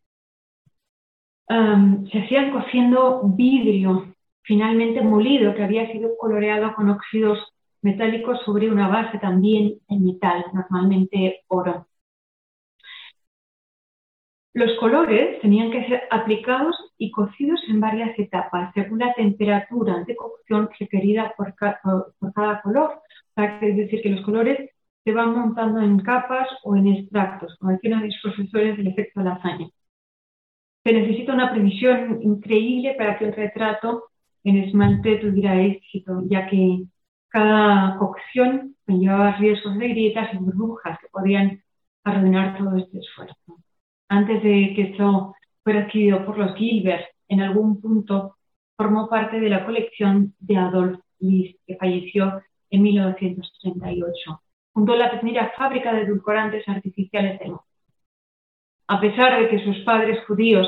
[2.12, 7.40] se hacían cociendo vidrio finalmente molido que había sido coloreado con óxidos
[7.82, 11.88] metálicos sobre una base también en metal, normalmente oro.
[14.54, 20.16] Los colores tenían que ser aplicados y cocidos en varias etapas, según la temperatura de
[20.16, 23.02] cocción requerida por, cada color.
[23.36, 24.70] es decir, que los colores
[25.04, 29.68] se van montando en capas o en extractos, como decían mis profesores del efecto lasaña.
[30.84, 34.06] Se necesita una previsión increíble para que el retrato
[34.44, 36.84] en esmalte tuviera éxito, ya que
[37.30, 41.64] cada cocción llevaba riesgos de grietas y burbujas que podían
[42.04, 43.64] arruinar todo este esfuerzo
[44.14, 48.38] antes de que esto fuera adquirido por los Gilbert, en algún punto
[48.78, 54.42] formó parte de la colección de Adolf List, que falleció en 1938,
[54.74, 57.66] junto a la primera fábrica de edulcorantes artificiales del mundo.
[58.88, 60.68] A pesar de que sus padres judíos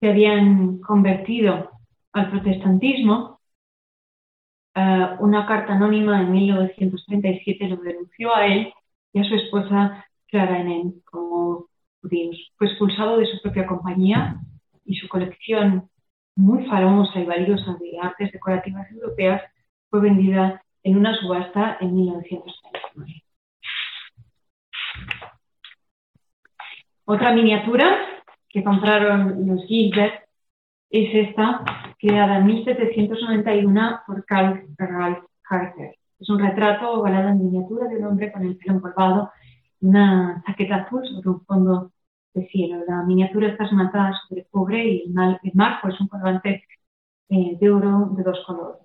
[0.00, 1.70] se habían convertido
[2.12, 3.40] al protestantismo,
[4.74, 8.72] eh, una carta anónima en 1937 lo denunció a él
[9.12, 11.66] y a su esposa Clara Enen como
[12.56, 14.38] fue expulsado de su propia compañía
[14.84, 15.90] y su colección
[16.36, 19.42] muy famosa y valiosa de artes decorativas europeas
[19.90, 23.25] fue vendida en una subasta en 1939.
[27.08, 27.98] Otra miniatura
[28.48, 30.24] que compraron los Gilbert
[30.90, 31.62] es esta,
[32.00, 35.94] creada en 1791 por Carl Ralph Carter.
[36.18, 39.30] Es un retrato ovalado en miniatura de un hombre con el pelo encorvado
[39.82, 41.92] una chaqueta azul sobre un fondo
[42.34, 42.82] de cielo.
[42.88, 46.64] La miniatura está esmaltada sobre cobre y el, marco es un colgante
[47.28, 48.82] eh, de oro de dos colores.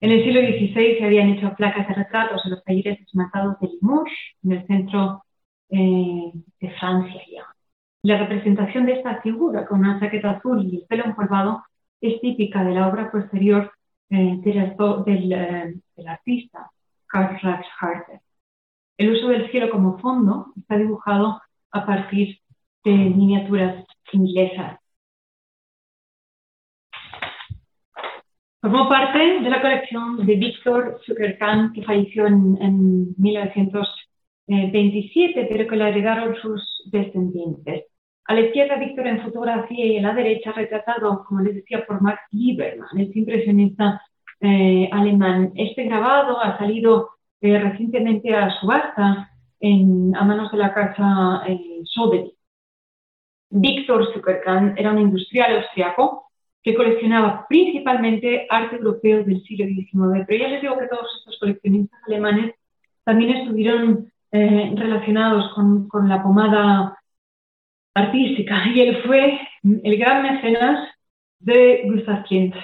[0.00, 3.68] En el siglo XVI se habían hecho placas de retratos en los talleres esmaltados de
[3.68, 5.25] Limoges, en el centro
[5.70, 7.44] eh, de Francia ya.
[8.02, 11.64] La representación de esta figura con una chaqueta azul y el pelo empolvado
[12.00, 13.72] es típica de la obra posterior
[14.10, 16.70] eh, del, del, artista
[17.06, 17.36] Karl
[17.80, 18.20] Harter.
[18.96, 21.40] El uso del cielo como fondo está dibujado
[21.72, 22.38] a partir
[22.84, 24.78] de miniaturas inglesas.
[28.60, 33.14] Formó parte de la colección de Víctor Zuckerkan, que falleció en,
[34.46, 37.84] 1927, pero que la heredaron sus descendientes.
[38.24, 42.02] A la izquierda, Víctor en fotografía y a la derecha, retratado, como les decía, por
[42.02, 44.02] Max Lieberman, este impresionista
[44.40, 45.52] eh, alemán.
[45.54, 49.30] Este grabado ha salido eh, recientemente a subasta
[49.62, 52.32] a manos de la casa eh, Sobery.
[53.50, 56.26] Víctor Zuckerkan era un industrial austriaco
[56.62, 60.24] que coleccionaba principalmente arte europeo del siglo XIX.
[60.26, 62.54] Pero ya les digo que todos estos coleccionistas alemanes
[63.04, 66.98] también estuvieron eh, relacionados con, la pomada
[67.94, 70.88] artística y él fue el gran mecenas
[71.38, 72.54] de Gustav Klimt.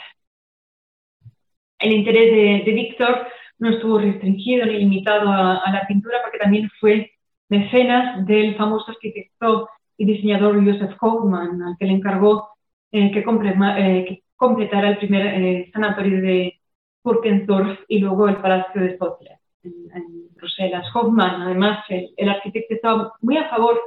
[1.78, 3.26] El interés de Víctor
[3.62, 7.12] no estuvo restringido ni limitado a, la pintura porque también fue
[7.48, 12.48] mecenas del famoso arquitecto y diseñador Joseph Kaufmann, al que le encargó
[12.90, 16.60] eh, eh, que, completara el primer sanatorio de
[17.04, 20.90] Burkensdorf y luego el Palacio de Stotler en, Bruselas.
[20.92, 23.80] Kaufmann, además, el, arquitecto estaba muy a favor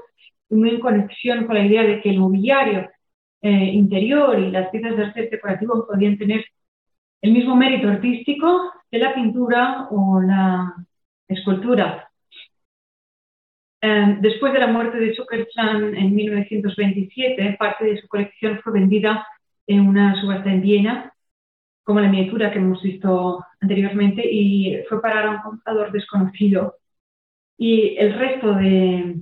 [0.50, 2.90] muy en conexión con la idea de que el mobiliario
[3.42, 6.44] interior y las piezas de arte decorativo podían tener
[7.22, 10.74] el mismo mérito artístico de la pintura o la
[11.28, 12.10] escultura.
[13.82, 19.28] Em, después de la muerte de Zuckerchan en 1927, parte de su colección fue vendida
[19.68, 21.14] en una subasta en Viena,
[21.86, 26.78] como la miniatura que hemos visto anteriormente, y fue parar a un comprador desconocido.
[27.58, 29.22] Y el resto de,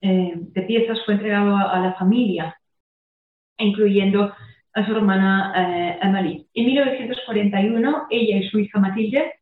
[0.00, 2.58] eh, piezas fue entregado a la familia,
[3.58, 4.32] incluyendo
[4.72, 6.46] a su hermana eh, Amalie.
[6.54, 9.34] En 1941, ella y su hija Matilde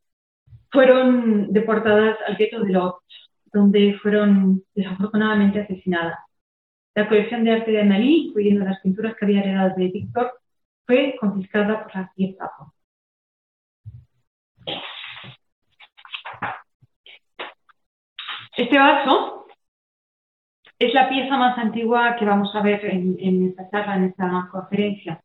[0.70, 2.96] fueron deportadas al gueto de Lodz,
[3.52, 6.18] donde fueron desafortunadamente asesinadas.
[6.94, 10.32] La colección de arte de Amalie, incluyendo las pinturas que había heredado de Víctor,
[10.88, 12.72] fue confiscada por la Gestapo.
[18.56, 19.46] Este vaso
[20.78, 25.22] es la pieza más antigua que vamos a ver en, esta charla, en esta conferencia.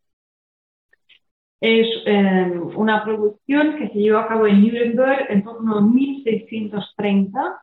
[1.61, 7.61] Es eh, una producción que se llevó a cabo en Nuremberg en torno a 1630,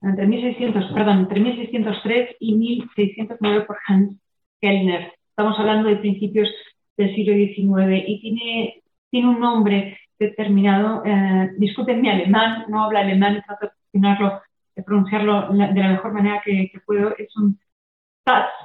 [0.00, 4.18] entre 1600, perdón, entre 1603 y 1609 por Hans
[4.60, 6.48] Kellner, Estamos hablando de principios
[6.96, 11.02] del siglo XIX y tiene, tiene un nombre determinado.
[11.04, 13.72] Eh, disculpen mi alemán, no habla alemán, trato
[14.76, 17.14] de pronunciarlo de la mejor manera que, puedo.
[17.16, 17.58] Es un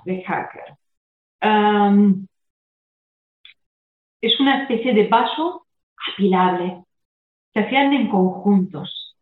[0.05, 0.77] de hacker.
[4.21, 5.65] es una especie de vaso
[6.13, 6.83] apilable.
[7.53, 9.17] Se hacían en conjuntos.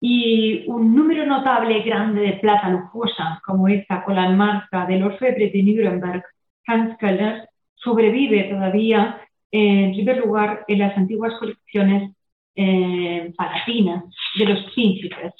[0.00, 5.50] Y un número notable grande de plata lujosa, como esta con la marca del orfebre
[5.50, 6.22] de Nuremberg,
[6.66, 7.48] Hans Keller,
[7.84, 9.20] sobrevive todavía
[9.50, 12.12] en primer lugar en las antiguas colecciones
[12.56, 14.04] eh, palatinas
[14.36, 15.32] de los príncipes.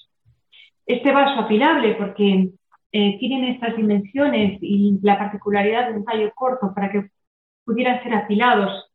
[0.87, 2.51] Este vaso apilable, porque
[2.93, 7.11] eh, tienen estas dimensiones y la particularidad de un tallo corto para que
[7.65, 8.91] pudieran ser apilados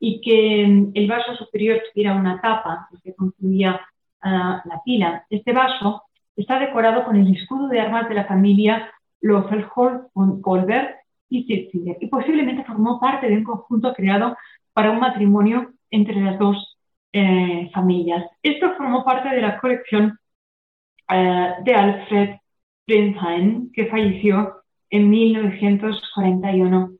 [0.00, 3.80] y que mm, el vaso superior tuviera una tapa que concluía
[4.22, 5.24] ah, la pila.
[5.30, 6.02] Este vaso
[6.34, 8.90] está decorado con el escudo de armas de la familia
[9.20, 10.96] Lofelholm von Kolberg
[11.34, 14.36] y Sitzinger y posiblemente formó parte de un conjunto creado
[14.72, 16.78] para un matrimonio entre las dos
[17.12, 18.24] eh, familias.
[18.42, 20.18] Esto formó parte de la colección
[21.10, 22.36] eh, de Alfred
[22.86, 26.92] Prinsheim, que falleció en 1941,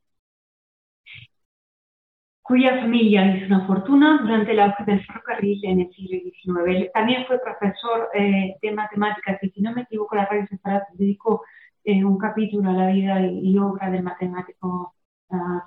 [2.42, 6.92] cuya familia hizo una fortuna durante el auge del ferrocarril en el siglo XIX.
[6.92, 11.42] También fue profesor eh, de matemáticas y, si no me equivoco, la radio separada dedicó
[11.86, 14.94] un capítulo a la vida y, obra del matemático
[15.28, 15.60] uh,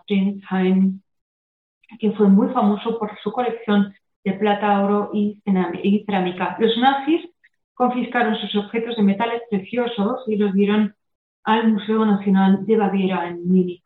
[1.99, 3.93] que fue muy famoso por su colección
[4.23, 6.57] de plata, oro y cerámica.
[6.59, 7.29] Los nazis
[7.73, 10.95] confiscaron sus objetos de metales preciosos y los dieron
[11.43, 13.81] al Museo Nacional de Baviera en Múnich.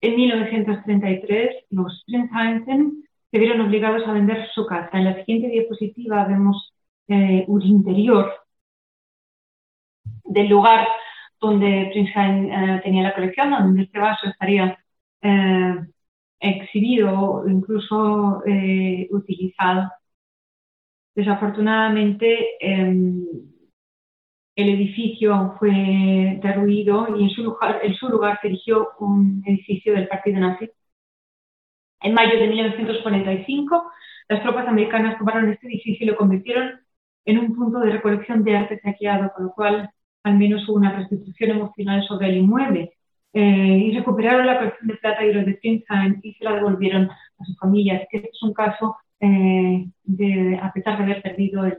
[0.00, 4.90] En 1933, los Prinzheinsen se vieron obligados a vender su casa.
[4.92, 6.72] En la siguiente diapositiva vemos
[7.08, 8.32] eh, un interior
[10.24, 10.86] del lugar
[11.46, 14.78] donde Prinzheim eh, tenía la colección, donde este vaso estaría
[15.22, 15.74] eh,
[16.40, 19.90] exhibido o incluso eh, utilizado.
[21.14, 23.24] Desafortunadamente, em,
[24.56, 29.94] el edificio fue derruido y en su, lugar, en su lugar se erigió un edificio
[29.94, 30.70] del Partido Nazi.
[32.00, 33.90] En mayo de 1945,
[34.28, 36.80] las tropas americanas tomaron este edificio y lo convirtieron
[37.24, 39.90] en un punto de recolección de arte saqueado, con lo cual
[40.24, 42.94] al menos hubo una restitución emocional sobre el inmueble.
[43.36, 47.10] Eh, y recuperaron la colección de plata y oro de Princeton y se la devolvieron
[47.10, 47.96] a su familia.
[47.96, 51.78] Así que este es un caso eh, de, a pesar de haber perdido el,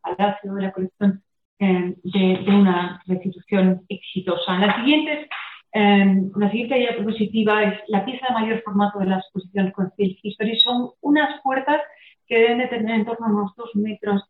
[0.00, 1.22] palacio de la colección,
[1.58, 4.58] eh, de, una restitución exitosa.
[4.58, 5.28] La siguiente,
[5.72, 10.60] la siguiente diapositiva es la pieza de mayor formato de la exposición con History.
[10.60, 11.80] Son unas puertas
[12.28, 14.22] que deben de tener en torno a unos 2 metros,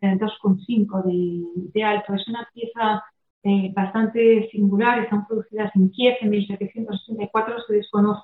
[0.00, 2.14] 2,5 de, de alto.
[2.14, 3.02] Es una pieza
[3.44, 8.22] eh, bastante singulares, están producidas en Kiev en 1764, se desconoce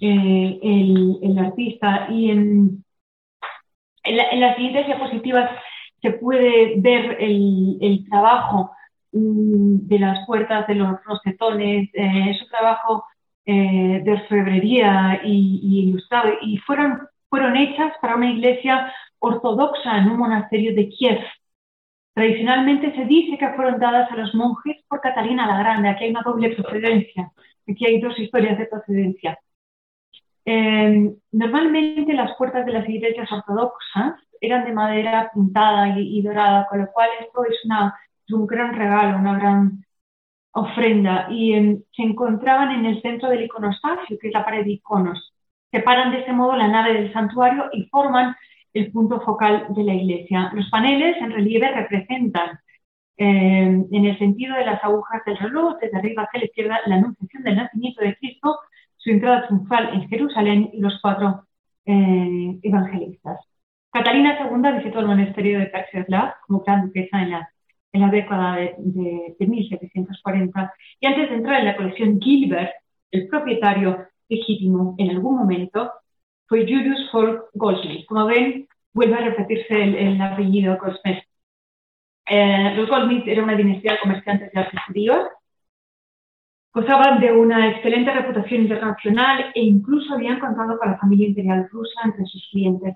[0.00, 2.08] eh, el, artista.
[2.10, 2.84] Y en,
[4.04, 5.50] en, las siguientes diapositivas
[6.00, 8.70] se puede ver el, trabajo
[9.12, 13.04] mm, de las puertas de los rosetones, eh, es un trabajo
[13.44, 16.30] de orfebrería y, y, ilustrado.
[16.42, 16.98] Y fueron,
[17.28, 21.20] fueron hechas para una iglesia ortodoxa en un monasterio de Kiev
[22.16, 25.90] Tradicionalmente se dice que fueron dadas a los monjes por Catalina la Grande.
[25.90, 27.30] Aquí hay una doble procedencia.
[27.68, 29.38] Aquí hay dos historias de procedencia.
[30.46, 36.78] Eh, normalmente las puertas de las iglesias ortodoxas eran de madera pintada y, dorada, con
[36.78, 37.94] lo cual esto es, una,
[38.30, 39.84] un gran regalo, una gran
[40.52, 41.26] ofrenda.
[41.30, 45.34] Y eh, se encontraban en el centro del iconostasio, que es la pared de iconos.
[45.70, 48.34] Separan de este modo la nave del santuario y forman
[48.76, 50.50] el punto focal de la iglesia.
[50.54, 52.58] Los paneles en relieve representan,
[53.16, 56.96] eh, en el sentido de las agujas del reloj, desde arriba hacia la izquierda, la
[56.96, 58.58] anunciación del nacimiento de Cristo,
[58.96, 61.44] su entrada triunfal en Jerusalén y los cuatro
[61.86, 63.40] eh, evangelistas.
[63.90, 68.74] Catalina II visitó el monasterio de Perseslav como gran duquesa en la, década de,
[69.38, 72.72] de, 1740 y antes de entrar en la colección Gilbert,
[73.10, 75.92] el propietario legítimo en algún momento
[76.46, 78.06] fue Julius Folk Goldsmith.
[78.06, 81.22] Como ven, vuelve a repetirse el, apellido Goldsmith.
[82.26, 84.76] Eh, los Goldsmith eran una dinastía de comerciantes de arte
[86.76, 92.00] gozaban de una excelente reputación internacional e incluso habían contado con la familia imperial rusa
[92.04, 92.94] entre sus clientes.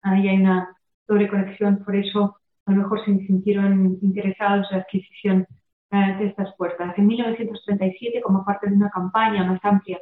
[0.00, 0.74] Ahí hay una
[1.06, 5.46] doble conexión, por eso a lo mejor se sintieron interesados en la adquisición
[5.90, 6.96] eh, de estas puertas.
[6.96, 10.00] En 1937, como parte de una campaña más amplia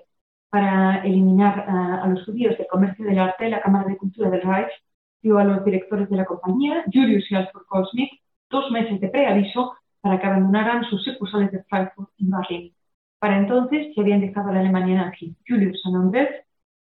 [0.51, 4.71] para eliminar a los judíos del comercio del arte, la Cámara de Cultura del Reich
[5.23, 7.63] dio a los directores de la compañía, Julius y Alfred
[8.51, 12.75] dos meses de preaviso para que abandonaran sus sucursales de Frankfurt y Berlín.
[13.19, 15.37] Para entonces se habían dejado la Alemania nazi.
[15.47, 16.31] Julius San Andrés,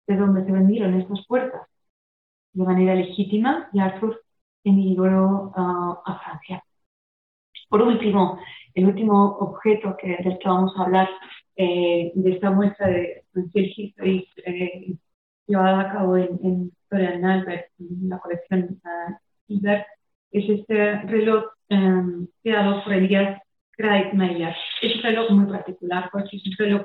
[0.07, 1.61] de donde se vendieron estas puertas
[2.53, 4.21] de manera legítima, y Arthur
[4.63, 6.63] emigró ah, a Francia.
[7.71, 8.37] Por último,
[8.73, 11.09] el último objeto que, del que vamos a hablar
[11.55, 14.93] eh, de esta muestra de Francel History eh,
[15.47, 19.67] llevada a cabo en, en Albert, en la colección uh,
[20.31, 23.41] es este reloj um, creado por Elias
[23.71, 24.53] Kreitmeier.
[24.81, 26.81] Es un reloj muy particular porque es un reloj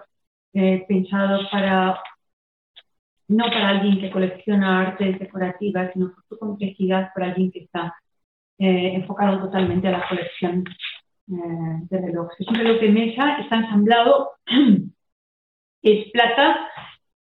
[0.54, 1.98] eh, pensado para
[3.26, 7.92] no para alguien que colecciona artes decorativas, sino por su complejidad, para alguien que está
[8.58, 10.64] eh, enfocado totalmente a la colección
[11.28, 12.40] eh, de relojes.
[12.40, 14.30] Es un reloj de mesa, está ensamblado,
[15.82, 16.68] es plata,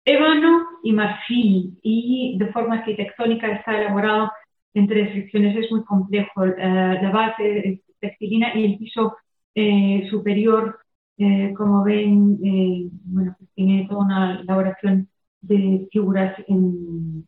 [0.04, 4.32] ébano y marfil, y de forma arquitectónica está elaborado
[4.74, 6.46] en tres secciones, es muy complejo.
[6.46, 9.16] Eh, la base es textilina y el piso
[10.10, 10.80] superior,
[11.56, 12.40] como ven,
[13.04, 15.08] bueno, pues tiene toda una elaboración
[15.42, 17.26] de figuras en,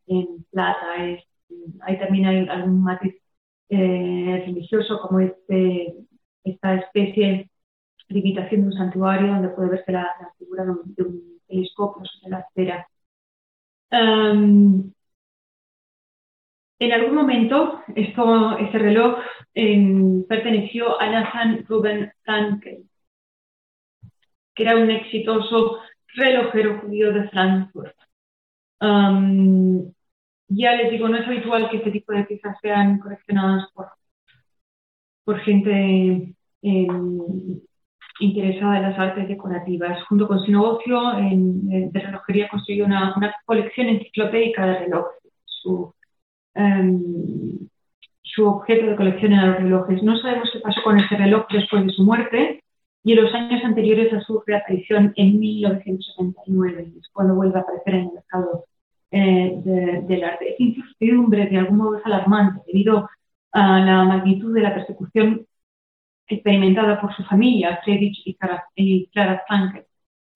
[0.51, 0.95] plata.
[0.95, 3.13] hay también hay algún matiz
[3.69, 5.95] eh, religioso como este,
[6.43, 7.49] esta especie
[8.09, 10.07] de imitación de un santuario donde puede verse la,
[10.37, 10.71] figura de
[11.03, 12.87] un, telescopio sobre la esfera.
[16.79, 19.19] en algún momento este reloj
[20.27, 22.85] perteneció a Nathan Ruben Frankel,
[24.53, 25.79] que era un exitoso
[26.15, 27.95] relojero judío de Frankfurt
[30.47, 33.87] ya les digo, no es habitual que este tipo de piezas sean coleccionadas por,
[35.23, 37.61] por gente em,
[38.19, 40.03] interesada en las artes decorativas.
[40.07, 43.15] Junto con su negocio en, de relojería construyó una,
[43.45, 45.31] colección enciclopédica de relojes.
[45.45, 45.93] Su,
[46.53, 47.67] em,
[48.21, 50.03] su objeto de colección eran los relojes.
[50.03, 52.61] No sabemos qué pasó con ese reloj después de su muerte
[53.03, 57.93] y en los años anteriores a su reaparición en 1979, es cuando vuelve a aparecer
[57.95, 58.65] en el mercado
[59.15, 60.51] eh, arte.
[60.51, 63.09] Esta incertidumbre de algún modo es alarmante debido
[63.51, 65.45] a la magnitud de la persecución
[66.27, 69.85] experimentada por su familia, Friedrich y Clara, Frankel,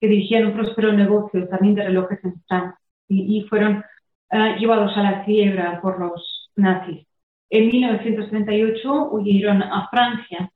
[0.00, 2.78] que dirigían un próspero negocio también de relojes en Francia
[3.08, 3.84] y, fueron
[4.30, 7.06] eh, llevados a la quiebra por los nazis.
[7.50, 10.50] En 1938 huyeron a Francia,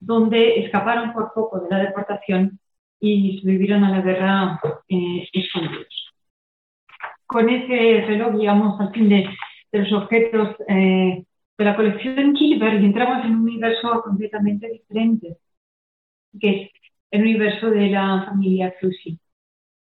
[0.00, 2.58] donde escaparon por poco de la deportación
[2.98, 6.07] y sobrevivieron a la guerra eh, escondidos
[7.28, 9.28] con ese reloj llegamos al fin de,
[9.72, 11.24] los objetos eh,
[11.58, 15.36] de la colección Kilber y entramos en un universo completamente diferente,
[16.40, 16.70] que es
[17.10, 19.18] el universo de la familia Flussi.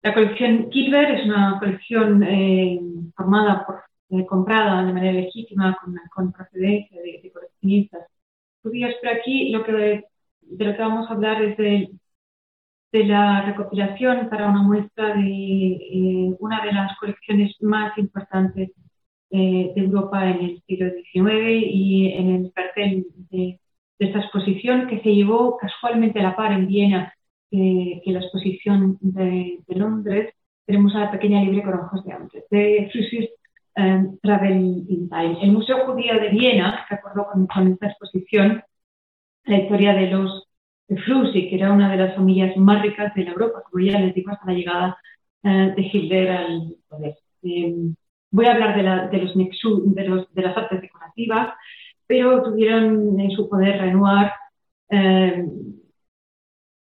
[0.01, 2.79] La colección Kilber es una colección eh,
[3.15, 5.77] formada por, eh, comprada de manera legítima
[6.11, 8.07] con, procedencia de, coleccionistas
[8.63, 10.05] judíos, pero aquí lo que,
[10.41, 11.91] de lo que vamos a hablar es de
[12.91, 18.71] de la recopilación para una muestra de eh, una de las colecciones más importantes
[19.31, 23.59] eh, de Europa en el siglo XIX y en el cartel de,
[23.99, 27.13] esta exposición que se llevó casualmente a la par en Viena
[27.51, 30.33] eh, que la exposición de, Londres.
[30.65, 33.29] Tenemos a la pequeña libre con ojos de hambre, de Frusis
[34.21, 35.37] Travel in Time.
[35.41, 38.63] El Museo Judío de Viena recordó con, con esta exposición
[39.45, 40.48] la historia de los
[40.89, 43.99] de Frusi, que era una de las familias más ricas de la Europa, como ya
[43.99, 44.97] les digo, hasta la llegada
[45.43, 47.15] eh, de Hitler al poder.
[47.43, 47.95] Em,
[48.31, 51.53] voy a hablar de, la, de, los de, los, de, las artes decorativas,
[52.07, 54.31] pero tuvieron en su poder Renoir,
[54.89, 55.49] em,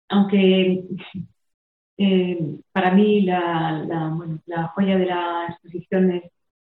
[0.10, 0.86] aunque
[1.98, 6.24] em, para mí la, la, bueno, la, joya de la exposición es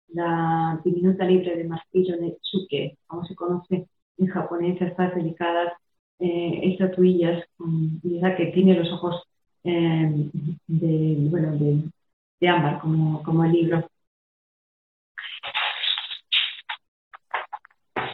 [0.10, 5.74] la diminuta libre de martillo Netsuke, como se conoce en japonés, estas delicadas
[6.20, 9.24] eh, estatuillas con que tiene los ojos
[9.64, 10.30] eh,
[10.68, 13.90] de, bueno, de, ámbar, como, como el libro.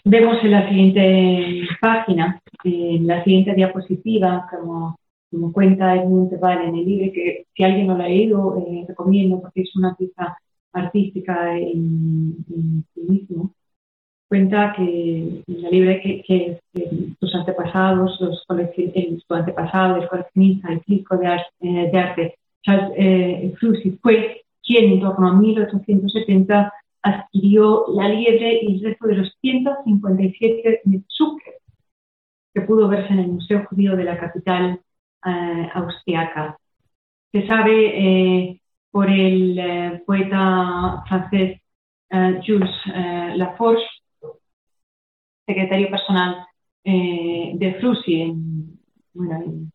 [0.03, 4.97] Vemos en la siguiente página, en la siguiente diapositiva, como,
[5.29, 8.85] como cuenta Edmund Val en el libro, que si alguien no lo ha leído, eh,
[8.87, 10.37] recomiendo porque es una pieza
[10.73, 13.53] artística en, en sí mismo
[14.31, 16.61] cuenta que la libre que, que,
[17.19, 22.35] tus antepasados, los el, tu antepasado, el coleccionista, el crítico de, arte, eh, de arte
[22.63, 23.53] Charles eh,
[24.01, 30.81] fue quien en torno a 1870 adquirió la liebre y el resto de los 157
[30.85, 31.43] Metzuke
[32.53, 34.79] que pudo verse en el Museo Judío de la capital
[35.25, 36.57] eh, austriaca.
[37.33, 38.61] Se sabe eh,
[38.91, 41.59] por el poeta francés
[42.45, 42.71] Jules
[43.35, 44.00] Laforge
[45.51, 46.45] secretario personal
[46.83, 49.71] eh, de Frusi en,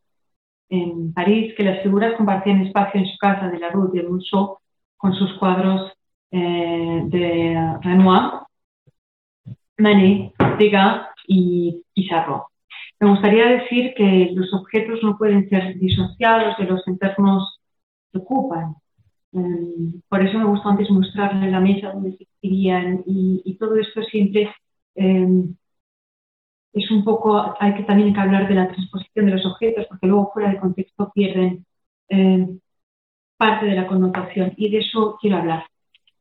[0.68, 4.58] en París, que las figuras compartían espacio en su casa de la Rue de Rousseau
[4.96, 5.92] con sus cuadros
[6.30, 8.42] eh, de Renoir,
[9.78, 12.48] Manet, Degas y Pizarro.
[12.98, 17.60] Me gustaría decir que los objetos no pueden ser disociados de los entornos
[18.10, 18.74] que ocupan.
[19.32, 24.02] Em, por eso me gusta antes mostrarle la mesa donde se escribían y, todo esto
[24.02, 24.50] siempre
[24.94, 25.54] em,
[26.76, 30.06] es un poco, hay que también que hablar de la transposición de los objetos porque
[30.06, 31.66] luego fuera de contexto pierden
[32.08, 32.60] em,
[33.36, 35.66] parte de la connotación y de eso quiero hablar.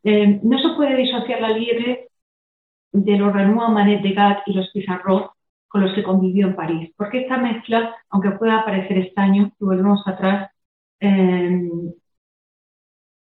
[0.04, 2.10] no se puede disociar la liebre
[2.92, 5.36] de los Renoir, Manet, Degas y los Pizarro
[5.68, 6.92] con los que convivió en París.
[6.98, 10.52] Porque esta mezcla, aunque pueda parecer extraño, si volvemos atrás,
[11.02, 11.62] eh,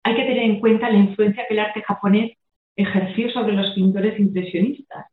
[0.03, 2.33] hay que tener en cuenta la influencia que el arte japonés
[2.77, 5.07] ejerció sobre los pintores impresionistas,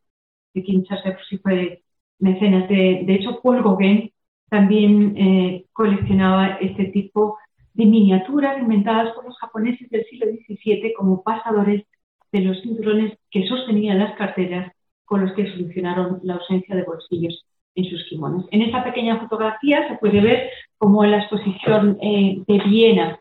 [0.54, 1.82] de quien Charles fue
[2.22, 2.70] mecenas.
[2.70, 4.12] De, de, hecho, Paul Gauguin
[4.50, 7.38] también eh, coleccionaba este tipo
[7.74, 11.84] de miniaturas inventadas por los japoneses del siglo XVII como pasadores
[12.32, 14.72] de los cinturones que sostenían las carteras
[15.06, 17.46] con los que solucionaron la ausencia de bolsillos
[17.76, 18.46] en sus kimonos.
[18.52, 23.20] En esta pequeña fotografía se puede ver cómo en la exposición eh, de Viena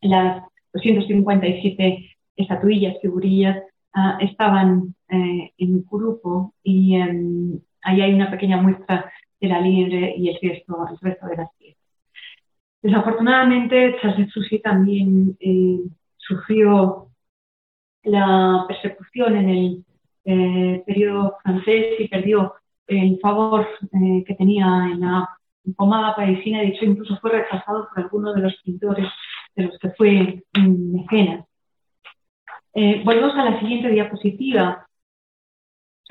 [0.00, 0.42] las
[0.72, 3.58] 257 estatuillas, figurillas,
[3.94, 10.14] uh, estaban eh, en grupo y em, ahí hay una pequeña muestra de la liebre
[10.16, 11.82] y el resto, el resto de las piezas.
[12.82, 15.80] Desafortunadamente, Charles Susi también eh,
[16.16, 17.08] sufrió
[18.04, 19.84] la persecución en el
[20.24, 22.54] eh, periodo francés y perdió
[22.86, 25.28] el favor eh, que tenía en la
[25.76, 26.60] pomada parisina.
[26.60, 29.06] De hecho, incluso fue rechazado por algunos de los pintores
[29.54, 31.46] de los que fue mm, mecenas.
[32.74, 34.86] Eh, volvemos a la siguiente diapositiva,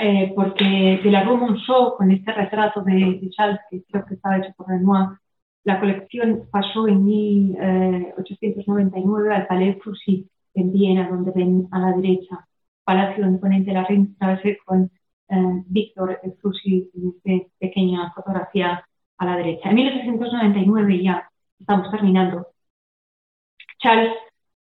[0.01, 4.15] eh, porque de la Rue Monceau, con este retrato de, de, Charles, que creo que
[4.15, 5.09] estaba hecho por Renoir,
[5.63, 12.47] la colección pasó en 1899 al Palais Foussy en Viena, donde ven a la derecha,
[12.83, 14.91] Palacio Imponente de la Ringstraße con
[15.29, 18.83] eh, Víctor Fussi en esta pequeña fotografía
[19.17, 19.69] a la derecha.
[19.69, 21.29] En 1899 ya
[21.59, 22.47] estamos terminando.
[23.79, 24.13] Charles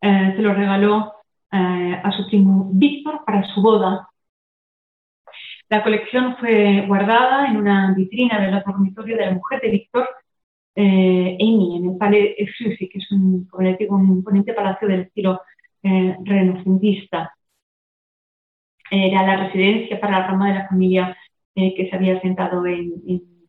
[0.01, 1.13] eh, se lo regaló
[1.51, 4.09] eh, a su primo Víctor para su boda.
[5.69, 10.09] La colección fue guardada en una vitrina del dormitorio de la mujer de Víctor,
[10.77, 15.41] Amy, en el Palais Fussi, que es un, un imponente palacio del estilo
[15.87, 17.31] eh, renacentista.
[18.89, 21.17] Era la residencia para la rama de la familia
[21.53, 22.91] eh, que se había sentado en,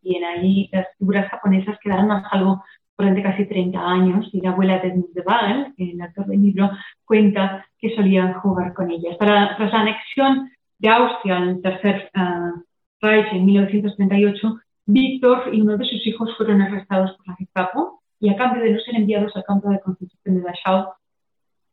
[0.03, 0.37] Viena.
[0.43, 2.63] Y las figuras japonesas quedaron a salvo
[2.95, 6.69] durante casi 30 años y la abuela de Waal, el actor del libro,
[7.05, 9.17] cuenta que solía jugar con ellas.
[9.17, 12.61] tras la anexión de Austria al tercer uh,
[13.01, 18.29] Reich en 1938, Víctor y uno de sus hijos fueron arrestados por la Gestapo y
[18.29, 20.93] a cambio de no ser enviados al campo de concentración de Dachau,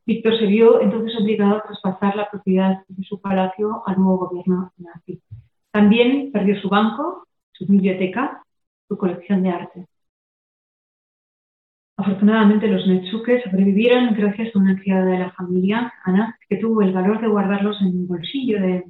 [0.06, 4.70] Víctor se vio entonces obligado a traspasar la propiedad de su palacio al nuevo gobierno
[4.76, 5.22] nazi.
[5.70, 8.42] También perdió su banco, su biblioteca,
[8.86, 9.86] su colección de arte.
[11.96, 16.92] Afortunadamente los Netsuke sobrevivieron gracias a una criada de la familia, Ana, que tuvo el
[16.92, 18.84] valor de guardarlos en un bolsillo de,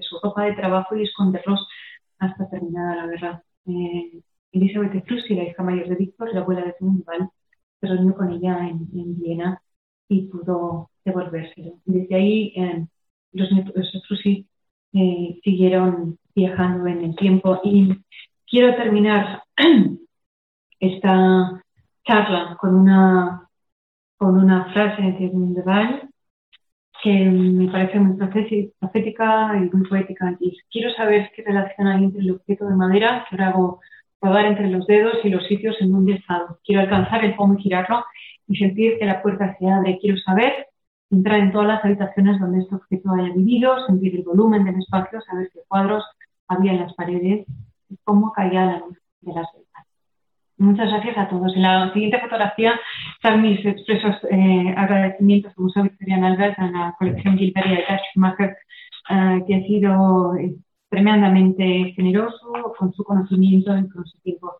[0.00, 1.66] su ropa de trabajo y esconderlos
[2.18, 3.42] hasta terminada la guerra.
[3.66, 4.20] Eh,
[4.52, 7.30] Elizabeth Frussi, la hija mayor de Víctor, la abuela de Zumwalt,
[7.80, 9.60] se reunió con ella en Viena
[10.08, 11.78] y pudo devolvérselo.
[11.84, 12.86] Desde ahí eh,
[13.32, 14.46] los nosotros sí
[14.92, 17.96] eh, siguieron viajando en el tiempo y
[18.48, 19.42] quiero terminar
[20.80, 21.62] esta
[22.04, 23.48] charla con una,
[24.16, 26.08] con una frase de Val
[27.06, 28.16] que me parece muy
[28.80, 30.36] profética y muy poética.
[30.40, 33.80] Y quiero saber qué relación hay entre el objeto de madera que ahora hago
[34.20, 36.58] rodar entre los dedos y los sitios en donde he estado.
[36.64, 38.04] Quiero alcanzar el cómo girarlo
[38.48, 40.00] y sentir que la puerta se abre.
[40.00, 40.66] Quiero saber,
[41.08, 45.20] entrar en todas las habitaciones donde este objeto haya vivido, sentir el volumen del espacio,
[45.20, 46.02] saber qué cuadros
[46.48, 47.46] había en las paredes
[47.88, 49.65] y cómo caía la luz de las ventanas.
[50.58, 51.54] Muchas gracias a todos.
[51.54, 52.80] En la siguiente fotografía
[53.16, 58.56] están mis expresos eh, agradecimientos al Museo Victorian Albert, a la colección Gilbert a Schumacher,
[59.10, 60.54] eh, que ha sido eh,
[60.88, 64.54] tremendamente generoso con su conocimiento y con su tiempo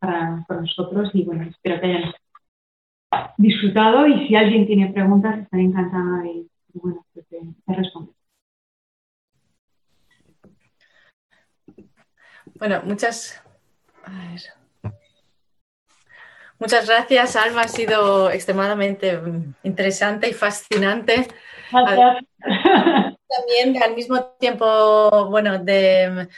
[0.00, 1.10] para, para, nosotros.
[1.14, 2.12] Y bueno, espero que hayan
[3.38, 6.46] disfrutado y si alguien tiene preguntas estaré encantada de,
[7.68, 8.14] responder.
[12.58, 13.42] Bueno, muchas,
[16.64, 17.62] muchas gracias, Alma.
[17.62, 19.20] Ha sido extremadamente
[19.62, 21.28] interesante y fascinante.
[21.70, 22.24] Gracias.
[23.28, 26.28] también al mismo tiempo, bueno, de,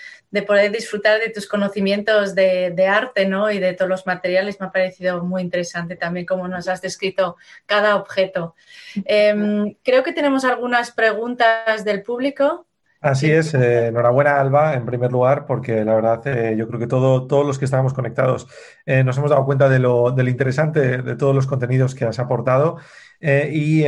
[0.47, 3.53] poder disfrutar de tus conocimientos de, arte, ¿no?
[3.53, 7.37] Y de todos los materiales, me ha parecido muy interesante también cómo nos has descrito
[7.65, 8.57] cada objeto.
[9.05, 12.67] Em, creo que tenemos algunas preguntas del público.
[13.01, 16.87] Así es, eh, enhorabuena Alba, en primer lugar, porque la verdad eh, yo creo que
[16.87, 18.49] todo, todos los que estábamos conectados
[18.87, 22.79] eh, nos hemos dado cuenta de lo, interesante de todos los contenidos que has aportado
[23.21, 23.85] y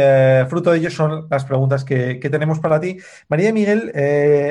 [0.48, 2.98] fruto de ello son las preguntas que, que, tenemos para ti.
[3.28, 3.92] María Miguel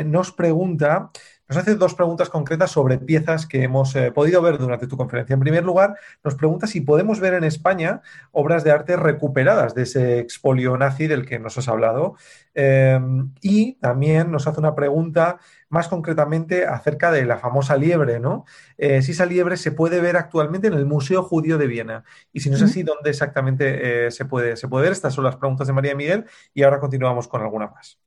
[0.06, 1.10] nos pregunta
[1.48, 5.34] nos hace dos preguntas concretas sobre piezas que hemos eh, podido ver durante tu conferencia.
[5.34, 9.84] En primer lugar, nos pregunta si podemos ver en España obras de arte recuperadas de
[9.84, 12.16] ese expolio nazi del que nos has hablado.
[12.54, 15.38] Em, y también nos hace una pregunta
[15.70, 18.46] más concretamente acerca de la famosa liebre, ¿no?
[18.78, 22.04] Eh, si esa liebre se puede ver actualmente en el Museo Judío de Viena.
[22.34, 24.94] Y si no es así, ¿dónde exactamente eh, se, puede, se puede ver?
[24.94, 28.00] Estas son las preguntas de María Miguel y ahora continuamos con alguna más.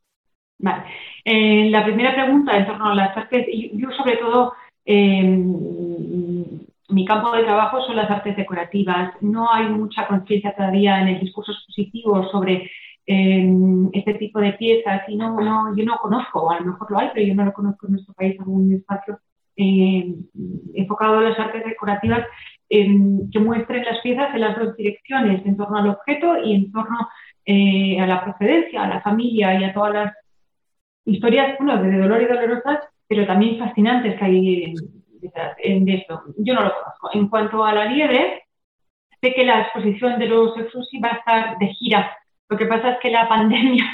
[0.62, 0.84] Vale.
[1.24, 4.52] Eh, la primera pregunta en torno a las artes, yo, sobre todo,
[4.84, 9.14] em, mi campo de trabajo son las artes decorativas.
[9.22, 12.70] No hay mucha conciencia todavía en el discurso expositivo sobre
[13.06, 17.08] em, este tipo de piezas y no, yo no conozco, a lo mejor lo hay,
[17.12, 19.18] pero yo no lo conozco en nuestro país, algún espacio
[19.56, 20.14] em,
[20.74, 22.26] enfocado a las artes decorativas
[22.68, 27.08] que muestren las piezas en las dos direcciones, en torno al objeto y en torno
[27.44, 30.12] eh, a la procedencia, a la familia y a todas las
[31.04, 34.74] historias, bueno, de dolor y dolorosas, pero también fascinantes que hay
[35.62, 36.22] en, esto.
[36.38, 37.10] Yo no lo conozco.
[37.12, 38.44] En cuanto a la liebre,
[39.20, 42.16] sé que la exposición de los Exusi va a estar de gira.
[42.48, 43.84] Lo que pasa es que la pandemia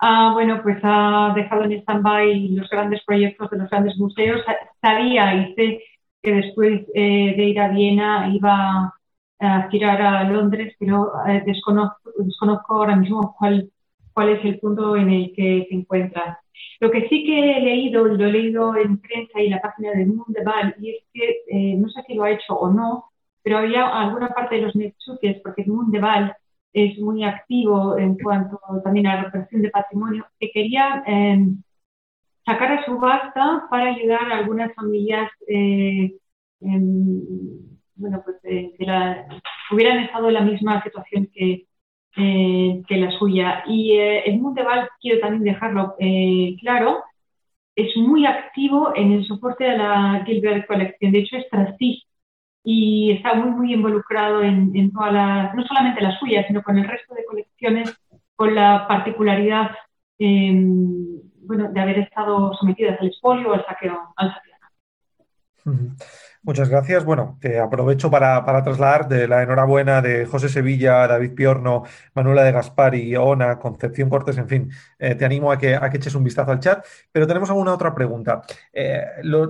[0.00, 4.42] ah, bueno, pues ha dejado en stand-by los grandes proyectos de los grandes museos.
[4.80, 5.82] Sabía y sé
[6.22, 8.94] que después eh, de ir a Viena iba
[9.40, 13.70] a girar a Londres, pero eh, desconozco, desconozco ahora mismo cuál
[14.14, 16.40] cuál es el punto en el que se encuentra.
[16.80, 19.90] Lo que sí que he leído, lo he leído en prensa y en la página
[19.92, 23.06] de Mundeval, y es que, eh, no sé si lo ha hecho o no,
[23.42, 26.34] pero había alguna parte de los Netsuques, porque Mundeval
[26.72, 31.62] es muy activo en cuanto también a la recuperación de patrimonio, que quería em,
[32.44, 36.12] sacar a subasta para ayudar a algunas familias eh,
[37.96, 38.74] bueno, pues, que
[39.70, 41.66] hubieran estado en la misma situación que,
[42.16, 43.64] eh, que la suya.
[43.66, 47.02] Y eh, el Mundeval, quiero también dejarlo eh, claro,
[47.76, 51.12] es muy activo en el soporte de la Gilbert Collection.
[51.12, 52.02] De hecho, es trustee
[52.64, 56.78] y está muy, muy involucrado en, en todas las, no solamente la suya, sino con
[56.78, 57.94] el resto de colecciones,
[58.36, 59.72] con la particularidad
[60.18, 63.98] em, bueno, de haber estado sometidas al expolio o al saqueo.
[64.16, 64.53] Al saqueo.
[66.42, 67.06] Muchas gracias.
[67.06, 71.84] Bueno, te aprovecho para, trasladar de la enhorabuena de José Sevilla, David Piorno,
[72.14, 75.96] Manuela de Gaspari, Ona, Concepción Cortés, en fin, eh, te animo a que, a que
[75.96, 76.84] eches un vistazo al chat.
[77.10, 78.42] Pero tenemos alguna otra pregunta.
[78.74, 79.02] Eh,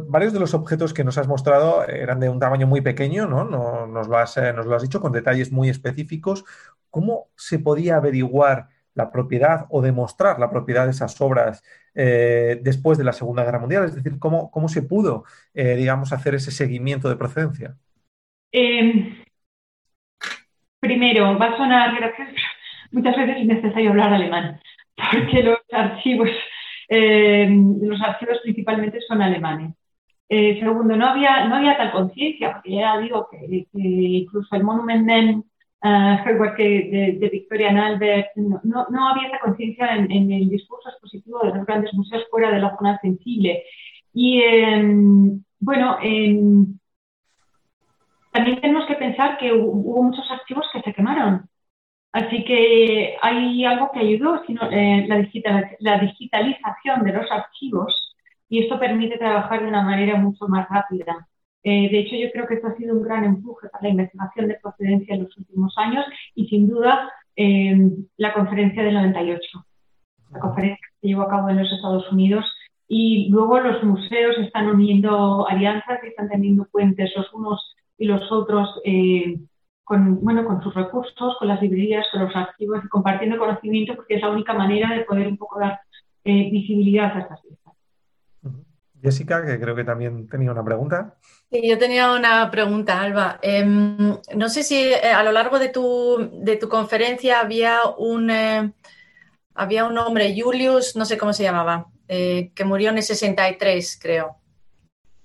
[0.06, 3.44] varios de los objetos que nos has mostrado eran de un tamaño muy pequeño, ¿no?
[3.44, 6.44] nos, lo has, eh, nos lo has dicho, con detalles muy específicos.
[6.90, 11.62] ¿Cómo se podía averiguar la propiedad o demostrar la propiedad de esas obras
[11.94, 13.84] eh, después de la Segunda Guerra Mundial?
[13.84, 17.76] Es decir, ¿cómo, cómo se pudo, eh, digamos, hacer ese seguimiento de procedencia?
[18.52, 19.16] Em,
[20.80, 22.32] primero, va a sonar gracioso,
[22.92, 24.60] muchas veces es necesario hablar alemán,
[25.12, 26.30] porque los archivos,
[26.88, 29.74] em, los archivos principalmente son alemanes.
[30.28, 35.44] Eh, segundo, no había, no había tal conciencia, porque ya digo que, incluso el Monument
[35.84, 41.54] uh, que de, Victoria Albert, no, no, había esa conciencia en, el discurso expositivo de
[41.54, 43.64] los grandes museos fuera de la zona sensible.
[44.12, 46.78] Y em, bueno, em,
[48.32, 51.48] también tenemos que pensar que hubo, muchos archivos que se quemaron.
[52.12, 55.16] Así que hay algo que ayudó, sino, eh, la,
[55.80, 58.14] la digitalización de los archivos
[58.48, 61.26] y esto permite trabajar de una manera mucho más rápida.
[61.64, 64.48] Eh, de hecho, yo creo que esto ha sido un gran empuje para la investigación
[64.48, 66.04] de procedencia en los últimos años
[66.34, 69.64] y sin duda em, la conferencia del 98,
[70.30, 72.44] la conferencia que se llevó a cabo en los Estados Unidos
[72.86, 78.30] y luego los museos están uniendo alianzas y están teniendo puentes los unos y los
[78.30, 79.38] otros eh,
[79.84, 84.16] con, bueno, con sus recursos, con las librerías, con los archivos y compartiendo conocimiento porque
[84.16, 85.80] es la única manera de poder un poco dar
[86.24, 87.63] eh, visibilidad a estas piezas.
[89.04, 91.16] Jessica, que creo que también tenía una pregunta.
[91.52, 93.38] Sí, yo tenía una pregunta, Alba.
[93.42, 98.30] Em, no sé si eh, a lo largo de tu, de tu conferencia había un,
[98.30, 98.72] eh,
[99.54, 103.98] había un hombre, Julius, no sé cómo se llamaba, eh, que murió en el 63,
[104.00, 104.38] creo.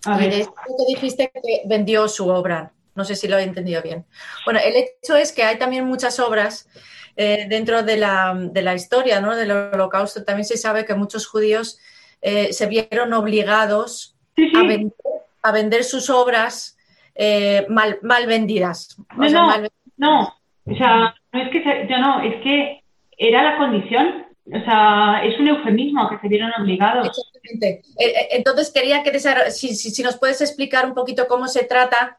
[0.05, 0.45] A y
[0.87, 2.73] dijiste que vendió su obra.
[2.95, 4.05] No sé si lo he entendido bien.
[4.43, 6.67] Bueno, el hecho es que hay también muchas obras
[7.15, 9.35] eh, dentro de la, de la, historia ¿no?
[9.37, 10.23] del holocausto.
[10.23, 11.79] También se sabe que muchos judíos
[12.21, 14.15] eh, se vieron obligados
[15.41, 16.77] A, vender, sus obras
[17.15, 18.97] eh, mal, mal, vendidas.
[19.15, 19.67] No, no,
[19.97, 20.33] no,
[20.65, 22.83] o sea, no es que ya no, es que
[23.17, 24.25] era la condición.
[24.51, 27.07] O sea, es un eufemismo que se vieron obligados.
[27.07, 27.83] Exactamente.
[28.31, 29.19] Entonces quería que
[29.51, 32.17] si, si, nos puedes explicar un poquito cómo se trata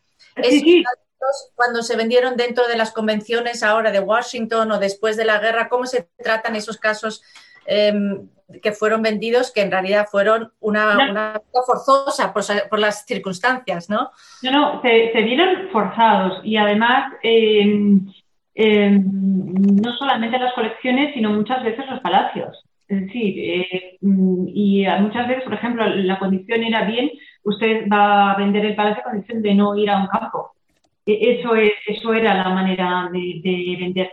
[1.55, 5.69] cuando se vendieron dentro de las convenciones ahora de Washington o después de la guerra,
[5.69, 7.23] cómo se tratan esos casos
[7.67, 8.29] em,
[8.63, 14.11] que fueron vendidos, que en realidad fueron una, una forzosa por, las circunstancias, ¿no?
[14.43, 18.07] No, no, se, vieron forzados y además em,
[18.55, 22.65] em, no solamente las colecciones, sino muchas veces los palacios.
[22.89, 27.13] Es decir, eh, y muchas veces, por ejemplo, la condición era bien,
[27.45, 30.53] usted va a vender el palacio a condición de no ir a un campo.
[31.07, 34.13] E, eso, es, eso era la manera de, vender.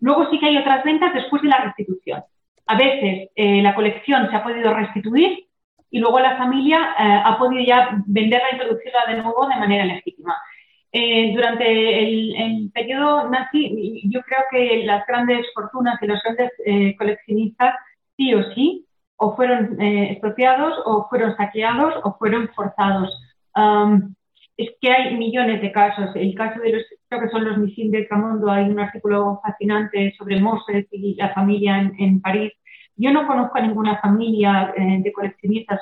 [0.00, 2.22] Luego sí que hay otras ventas después de la restitución.
[2.66, 5.46] A veces eh, la colección se ha podido restituir
[5.90, 9.84] y luego la familia eh, ha podido ya venderla e introducirla de nuevo de manera
[9.84, 10.36] legítima.
[10.90, 11.64] Eh, durante
[12.02, 16.50] el, el, periodo nazi, yo creo que las grandes fortunas y los grandes
[16.96, 17.74] coleccionistas
[18.16, 18.86] sí o sí
[19.16, 23.10] o fueron expropiados o fueron saqueados o fueron forzados
[24.56, 26.10] es que hay millones de casos.
[26.14, 30.40] El caso de los, creo que son los de Tramondo, hay un artículo fascinante sobre
[30.40, 32.52] Moses y la familia en, París.
[32.96, 35.80] Yo no conozco a ninguna familia eh, de coleccionistas,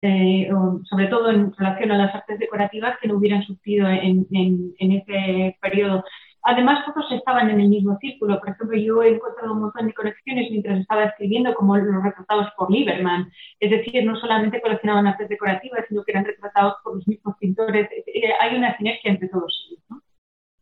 [0.00, 0.48] eh,
[0.84, 5.58] sobre todo en relación a las artes decorativas, que no hubieran sufrido en, en ese
[5.60, 6.04] periodo.
[6.44, 8.38] Además, todos estaban en el mismo círculo.
[8.38, 12.48] Por ejemplo, yo he encontrado un montón de colecciones mientras estaba escribiendo, como los retratados
[12.56, 13.32] por Lieberman.
[13.60, 17.88] Es decir, no solamente coleccionaban artes decorativas, sino que eran retratados por los mismos pintores.
[17.92, 19.82] Eh, hay una sinergia entre todos ellos.
[19.88, 20.02] ¿no?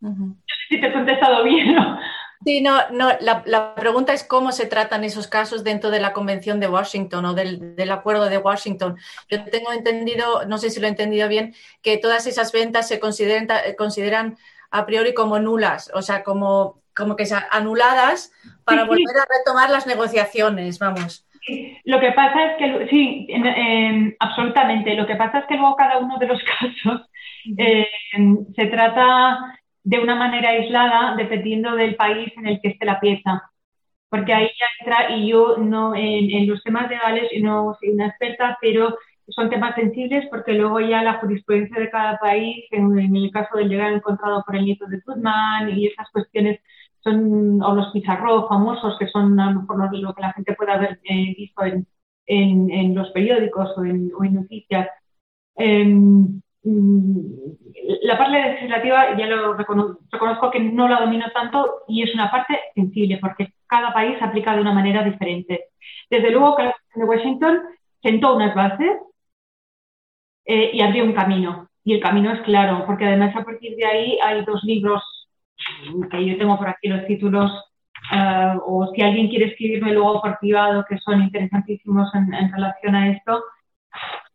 [0.08, 1.74] No sé si te he contestado bien.
[1.74, 1.98] ¿no?
[2.44, 6.58] Sí, no, no la, pregunta es cómo se tratan esos casos dentro de la Convención
[6.58, 8.96] de Washington o del, del, Acuerdo de Washington.
[9.28, 12.98] Yo tengo entendido, no sé si lo he entendido bien, que todas esas ventas se
[12.98, 14.38] consideran, consideran
[14.72, 18.32] a priori como nulas, o sea, como, como que anuladas
[18.64, 21.26] para volver a retomar las negociaciones, vamos.
[21.84, 23.28] Lo que pasa es que, sí,
[24.18, 24.94] absolutamente.
[24.94, 27.08] Lo que pasa es que luego cada uno de los casos
[27.58, 27.86] eh,
[28.56, 33.50] se trata de una manera aislada dependiendo del país en el que esté la pieza.
[34.08, 38.08] Porque ahí ya entra, y yo no, en, en los temas legales no soy una
[38.08, 38.96] experta, pero
[39.28, 43.68] son temas sensibles porque luego ya la jurisprudencia de cada país, en, el caso del
[43.68, 46.60] llegar encontrado por el nieto de Goodman y esas cuestiones
[47.00, 50.72] son, o los pizarros famosos, que son a lo mejor lo, que la gente puede
[50.72, 51.86] haber eh, visto en,
[52.26, 54.88] en, los periódicos o en, noticias.
[55.56, 57.20] Em, mm,
[58.02, 62.58] la parte legislativa ya lo reconozco que no la domino tanto y es una parte
[62.74, 65.66] sensible porque cada país aplica de una manera diferente.
[66.10, 67.60] Desde luego que la de Washington
[68.02, 68.98] sentó unas bases
[70.44, 71.68] eh, y abrió un camino.
[71.84, 75.02] Y el camino es claro, porque además a partir de ahí hay dos libros
[76.10, 77.50] que yo tengo por aquí los títulos,
[78.12, 83.10] eh, o si alguien quiere escribirme luego por privado, que son interesantísimos en, relación a
[83.10, 83.42] esto.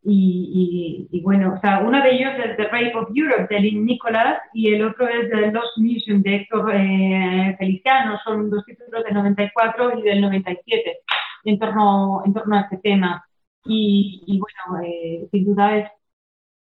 [0.10, 3.86] Y, y, bueno, o sea, uno de ellos es The Rape of Europe de Lynn
[3.86, 8.18] Nicholas y el otro es The Lost Museum de Héctor eh, Feliciano.
[8.24, 11.00] Son dos títulos del 94 y del 97
[11.44, 13.26] en torno, en torno a este tema.
[13.68, 15.92] Y, bueno, sin duda es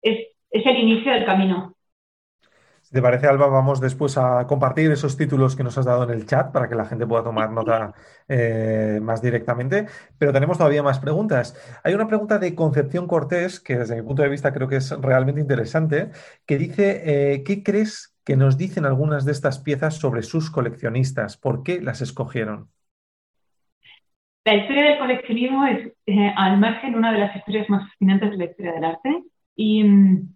[0.01, 1.73] es, el inicio del camino.
[2.81, 6.11] Si te parece, Alba, vamos después a compartir esos títulos que nos has dado en
[6.11, 7.93] el chat para que la gente pueda tomar nota
[8.29, 9.87] eh, más directamente.
[10.17, 11.53] Pero tenemos todavía más preguntas.
[11.83, 14.91] Hay una pregunta de Concepción Cortés, que desde mi punto de vista creo que es
[15.01, 16.11] realmente interesante,
[16.45, 21.35] que dice, eh, ¿qué crees que nos dicen algunas de estas piezas sobre sus coleccionistas?
[21.35, 22.69] ¿Por qué las escogieron?
[24.47, 28.37] La historia del coleccionismo es, eh, al margen, una de las historias más fascinantes de
[28.37, 29.23] la historia del arte.
[29.57, 30.35] Y mm,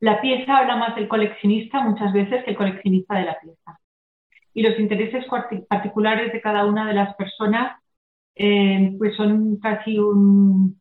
[0.00, 3.78] la pieza habla más del coleccionista muchas veces que el coleccionista de la pieza.
[4.52, 5.26] Y los intereses
[5.68, 7.80] particulares de cada una de las personas
[8.34, 10.80] eh, pues son casi un,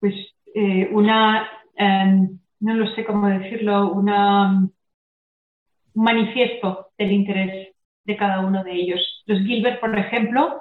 [0.00, 0.14] pues
[0.54, 1.46] eh, una,
[1.76, 4.50] em, no lo sé cómo decirlo, una,
[5.94, 7.67] un manifiesto del interés
[8.08, 9.22] de cada uno de ellos.
[9.26, 10.60] Los Gilbert, por ejemplo,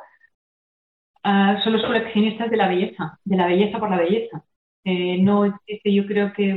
[1.23, 4.43] ah, son los coleccionistas de la belleza, de la belleza por la belleza.
[4.83, 6.55] Eh, no existe, yo creo que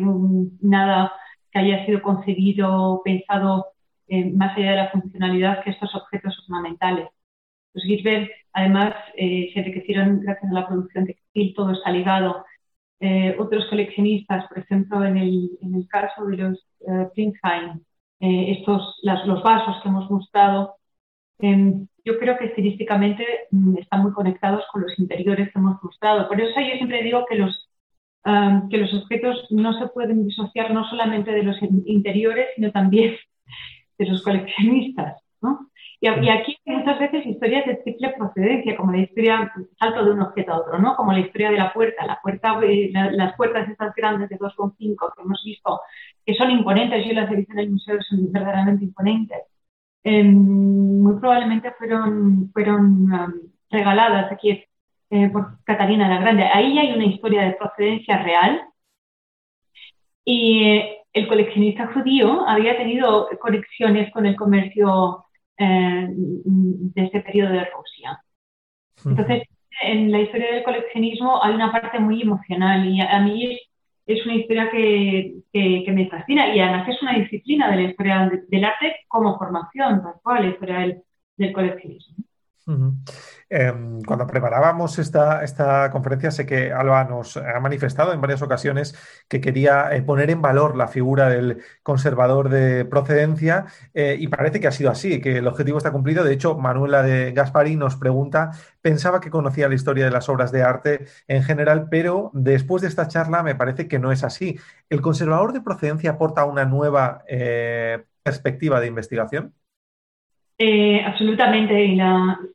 [0.62, 1.12] nada
[1.52, 3.66] que haya sido concebido, pensado
[4.08, 7.08] eh, más allá de la funcionalidad que estos objetos ornamentales.
[7.74, 12.44] Los Gilbert, además, eh, se enriquecieron gracias a la producción textil, todo está ligado.
[13.00, 16.58] eh, otros coleccionistas, por ejemplo, en el, en caso de los
[18.20, 20.76] eh, estos, los vasos que hemos mostrado,
[22.04, 26.28] yo creo que estilísticamente mm, están muy conectados con los interiores que hemos mostrado.
[26.28, 27.68] Por eso yo siempre digo que los,
[28.70, 33.16] que los objetos no se pueden disociar no solamente de los interiores, sino también
[33.98, 35.22] de los coleccionistas.
[35.42, 35.70] ¿no?
[36.02, 40.22] Y, aquí hay muchas veces historias de triple procedencia, como la historia salto de un
[40.22, 40.96] objeto a otro, ¿no?
[40.96, 45.12] Como la historia de la puerta, la puerta, eh, las puertas estas grandes de 2,5
[45.14, 45.80] que hemos visto,
[46.24, 49.40] que son imponentes, yo las he visto en el museo, son verdaderamente imponentes.
[50.02, 50.34] Em,
[51.02, 53.32] muy probablemente fueron, fueron um,
[53.70, 54.64] regaladas aquí
[55.10, 56.44] eh, por Catalina la Grande.
[56.44, 58.62] Ahí hay una historia de procedencia real
[60.24, 65.24] y eh, el coleccionista judío había tenido conexiones con el comercio
[65.58, 68.22] eh, de este periodo de Rusia.
[69.04, 69.42] Entonces,
[69.82, 73.58] en la historia del coleccionismo hay una parte muy emocional y a, mí
[74.12, 78.64] es, una historia que, me fascina y además es una disciplina de la historia del
[78.64, 81.02] arte como formación, tal cual, la historia del,
[81.36, 81.52] del
[83.52, 88.94] Em, cuando preparábamos esta, esta, conferencia, sé que Alba nos ha manifestado en varias ocasiones
[89.28, 94.60] que quería eh, poner en valor la figura del conservador de procedencia eh, y parece
[94.60, 96.22] que ha sido así, que el objetivo está cumplido.
[96.22, 98.52] De hecho, Manuela de Gaspari nos pregunta,
[98.82, 102.88] pensaba que conocía la historia de las obras de arte en general, pero después de
[102.88, 104.60] esta charla me parece que no es así.
[104.88, 109.54] ¿El conservador de procedencia aporta una nueva eh, perspectiva de investigación?
[110.62, 111.84] Eh, absolutamente.
[111.84, 111.96] Y.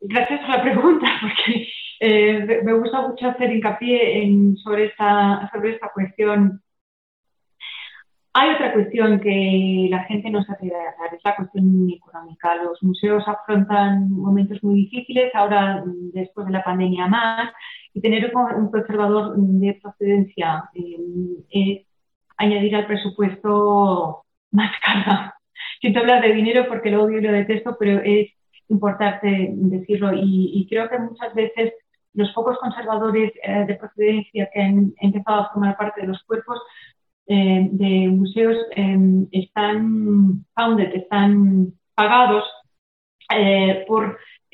[0.01, 1.68] Gracias por la pregunta, porque
[1.99, 6.62] eh, me gusta mucho hacer hincapié en, sobre, esta, sobre esta cuestión.
[8.34, 12.56] Hay otra cuestión que la gente no se atreve a hablar, es la cuestión económica.
[12.56, 15.82] Los museos afrontan momentos muy difíciles, ahora
[16.14, 17.51] después de la pandemia más,
[17.93, 20.97] y tener un conservador de procedencia eh,
[21.49, 21.88] es
[22.38, 25.35] añadir al presupuesto más carga
[25.80, 28.30] siento hablar de dinero porque lo odio y lo detesto, pero es
[28.70, 30.12] importante decirlo.
[30.14, 31.74] Y, creo que muchas veces
[32.14, 36.60] los pocos conservadores eh, de procedencia que han empezado a formar parte de los cuerpos
[37.28, 42.44] eh, de museos em, están founded, están pagados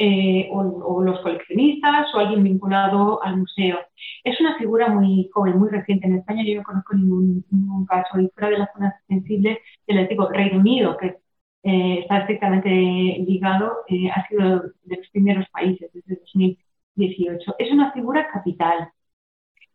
[0.04, 3.78] eh, o, los coleccionistas o alguien vinculado al museo.
[4.24, 6.08] Es una figura muy joven, muy reciente.
[6.08, 10.28] En España yo no conozco ningún, caso y fuera de las zonas sensibles del antiguo
[10.30, 11.18] Reino Unido, que
[11.64, 17.56] eh, está estrictamente ligado, eh, ha sido de los primeros países desde 2018.
[17.60, 18.90] Es una figura capital.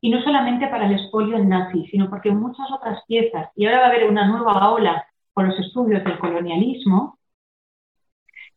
[0.00, 3.86] Y no solamente para el expolio nazi, sino porque muchas otras piezas, y ahora va
[3.86, 7.15] a haber una nueva ola con los estudios del colonialismo,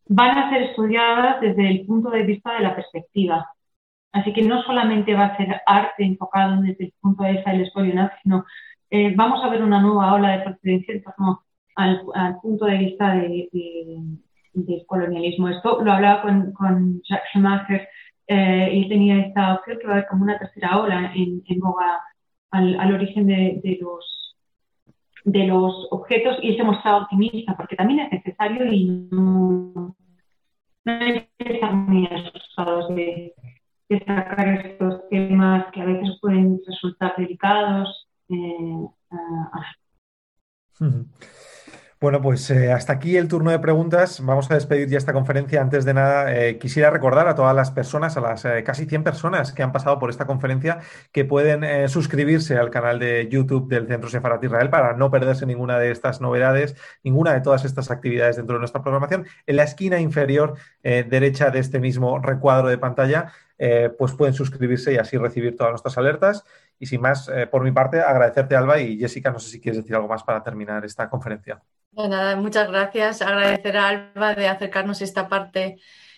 [0.10, 3.48] van a ser estudiadas desde el punto de vista de la perspectiva.
[4.12, 7.62] Así que no solamente va a ser arte enfocado desde el punto de vista del
[7.62, 8.46] expolio nazi, sino
[8.90, 11.44] eh, vamos a ver una nueva ola de procedencia en torno
[11.76, 12.02] al,
[12.42, 13.50] punto de vista de,
[14.54, 15.50] del colonialismo.
[15.50, 17.88] Esto lo hablaba con, con Jacques Schumacher
[18.28, 21.60] eh, y tenía esta opción que va a haber como una tercera ola en, en
[21.60, 22.02] boga
[22.52, 24.19] al, al origen de, de, los,
[25.26, 29.96] de los objetos y se mostraba optimista porque también es necesario y no,
[30.86, 33.34] no hay que estar muy asustados de,
[33.90, 38.08] de, sacar estos temas que a veces pueden resultar delicados.
[38.30, 38.88] Eh,
[42.02, 44.24] bueno, pues eh, hasta aquí el turno de preguntas.
[44.24, 45.62] Vamos a despedir ya esta conferencia.
[45.62, 49.04] Antes de nada, eh, quisiera recordar a todas las personas, a las eh, casi 100
[49.04, 50.80] personas que han pasado por esta conferencia,
[51.12, 55.78] que pueden suscribirse al canal de YouTube del Centro Sefarat Israel para no perderse ninguna
[55.78, 59.26] de estas novedades, ninguna de todas estas actividades dentro de nuestra programación.
[59.46, 63.34] En la esquina inferior derecha de este mismo recuadro de pantalla,
[63.98, 66.46] pues pueden suscribirse y así recibir todas nuestras alertas.
[66.80, 69.96] Y sin más, por mi parte, agradecerte, Alba, y Jessica, no sé si quieres decir
[69.96, 71.62] algo más para terminar esta conferencia.
[71.92, 73.22] Nada, muchas gracias.
[73.22, 75.78] Agradecer a Alba de acercarnos esta parte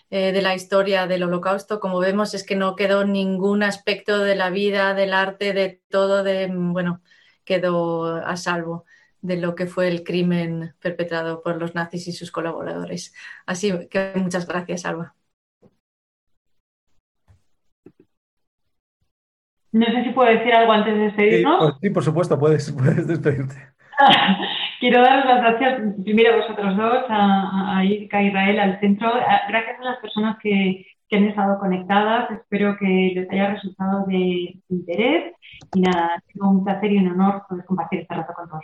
[0.09, 1.79] eh, de la historia del holocausto.
[1.79, 6.23] Como vemos, es que no quedó ningún aspecto de la vida, del arte, de todo,
[6.23, 7.01] de, bueno,
[7.45, 8.85] quedó a salvo
[9.21, 13.13] de lo que fue el crimen perpetrado por los nazis y sus colaboradores.
[13.45, 15.15] Así que muchas gracias, Alba.
[19.71, 21.77] No sé si puedo decir algo antes de despedirnos.
[21.81, 23.55] Sí, por, supuesto, puedes, puedes despedirte.
[24.79, 29.11] Quiero dar las gracias primero a vosotros dos, a, a Israel, al centro.
[29.47, 32.31] Gracias a las personas que, que han estado conectadas.
[32.31, 35.35] Espero que les haya resultado de interés.
[35.75, 38.63] Y nada, ha sido un placer y un honor poder compartir este rato con todos.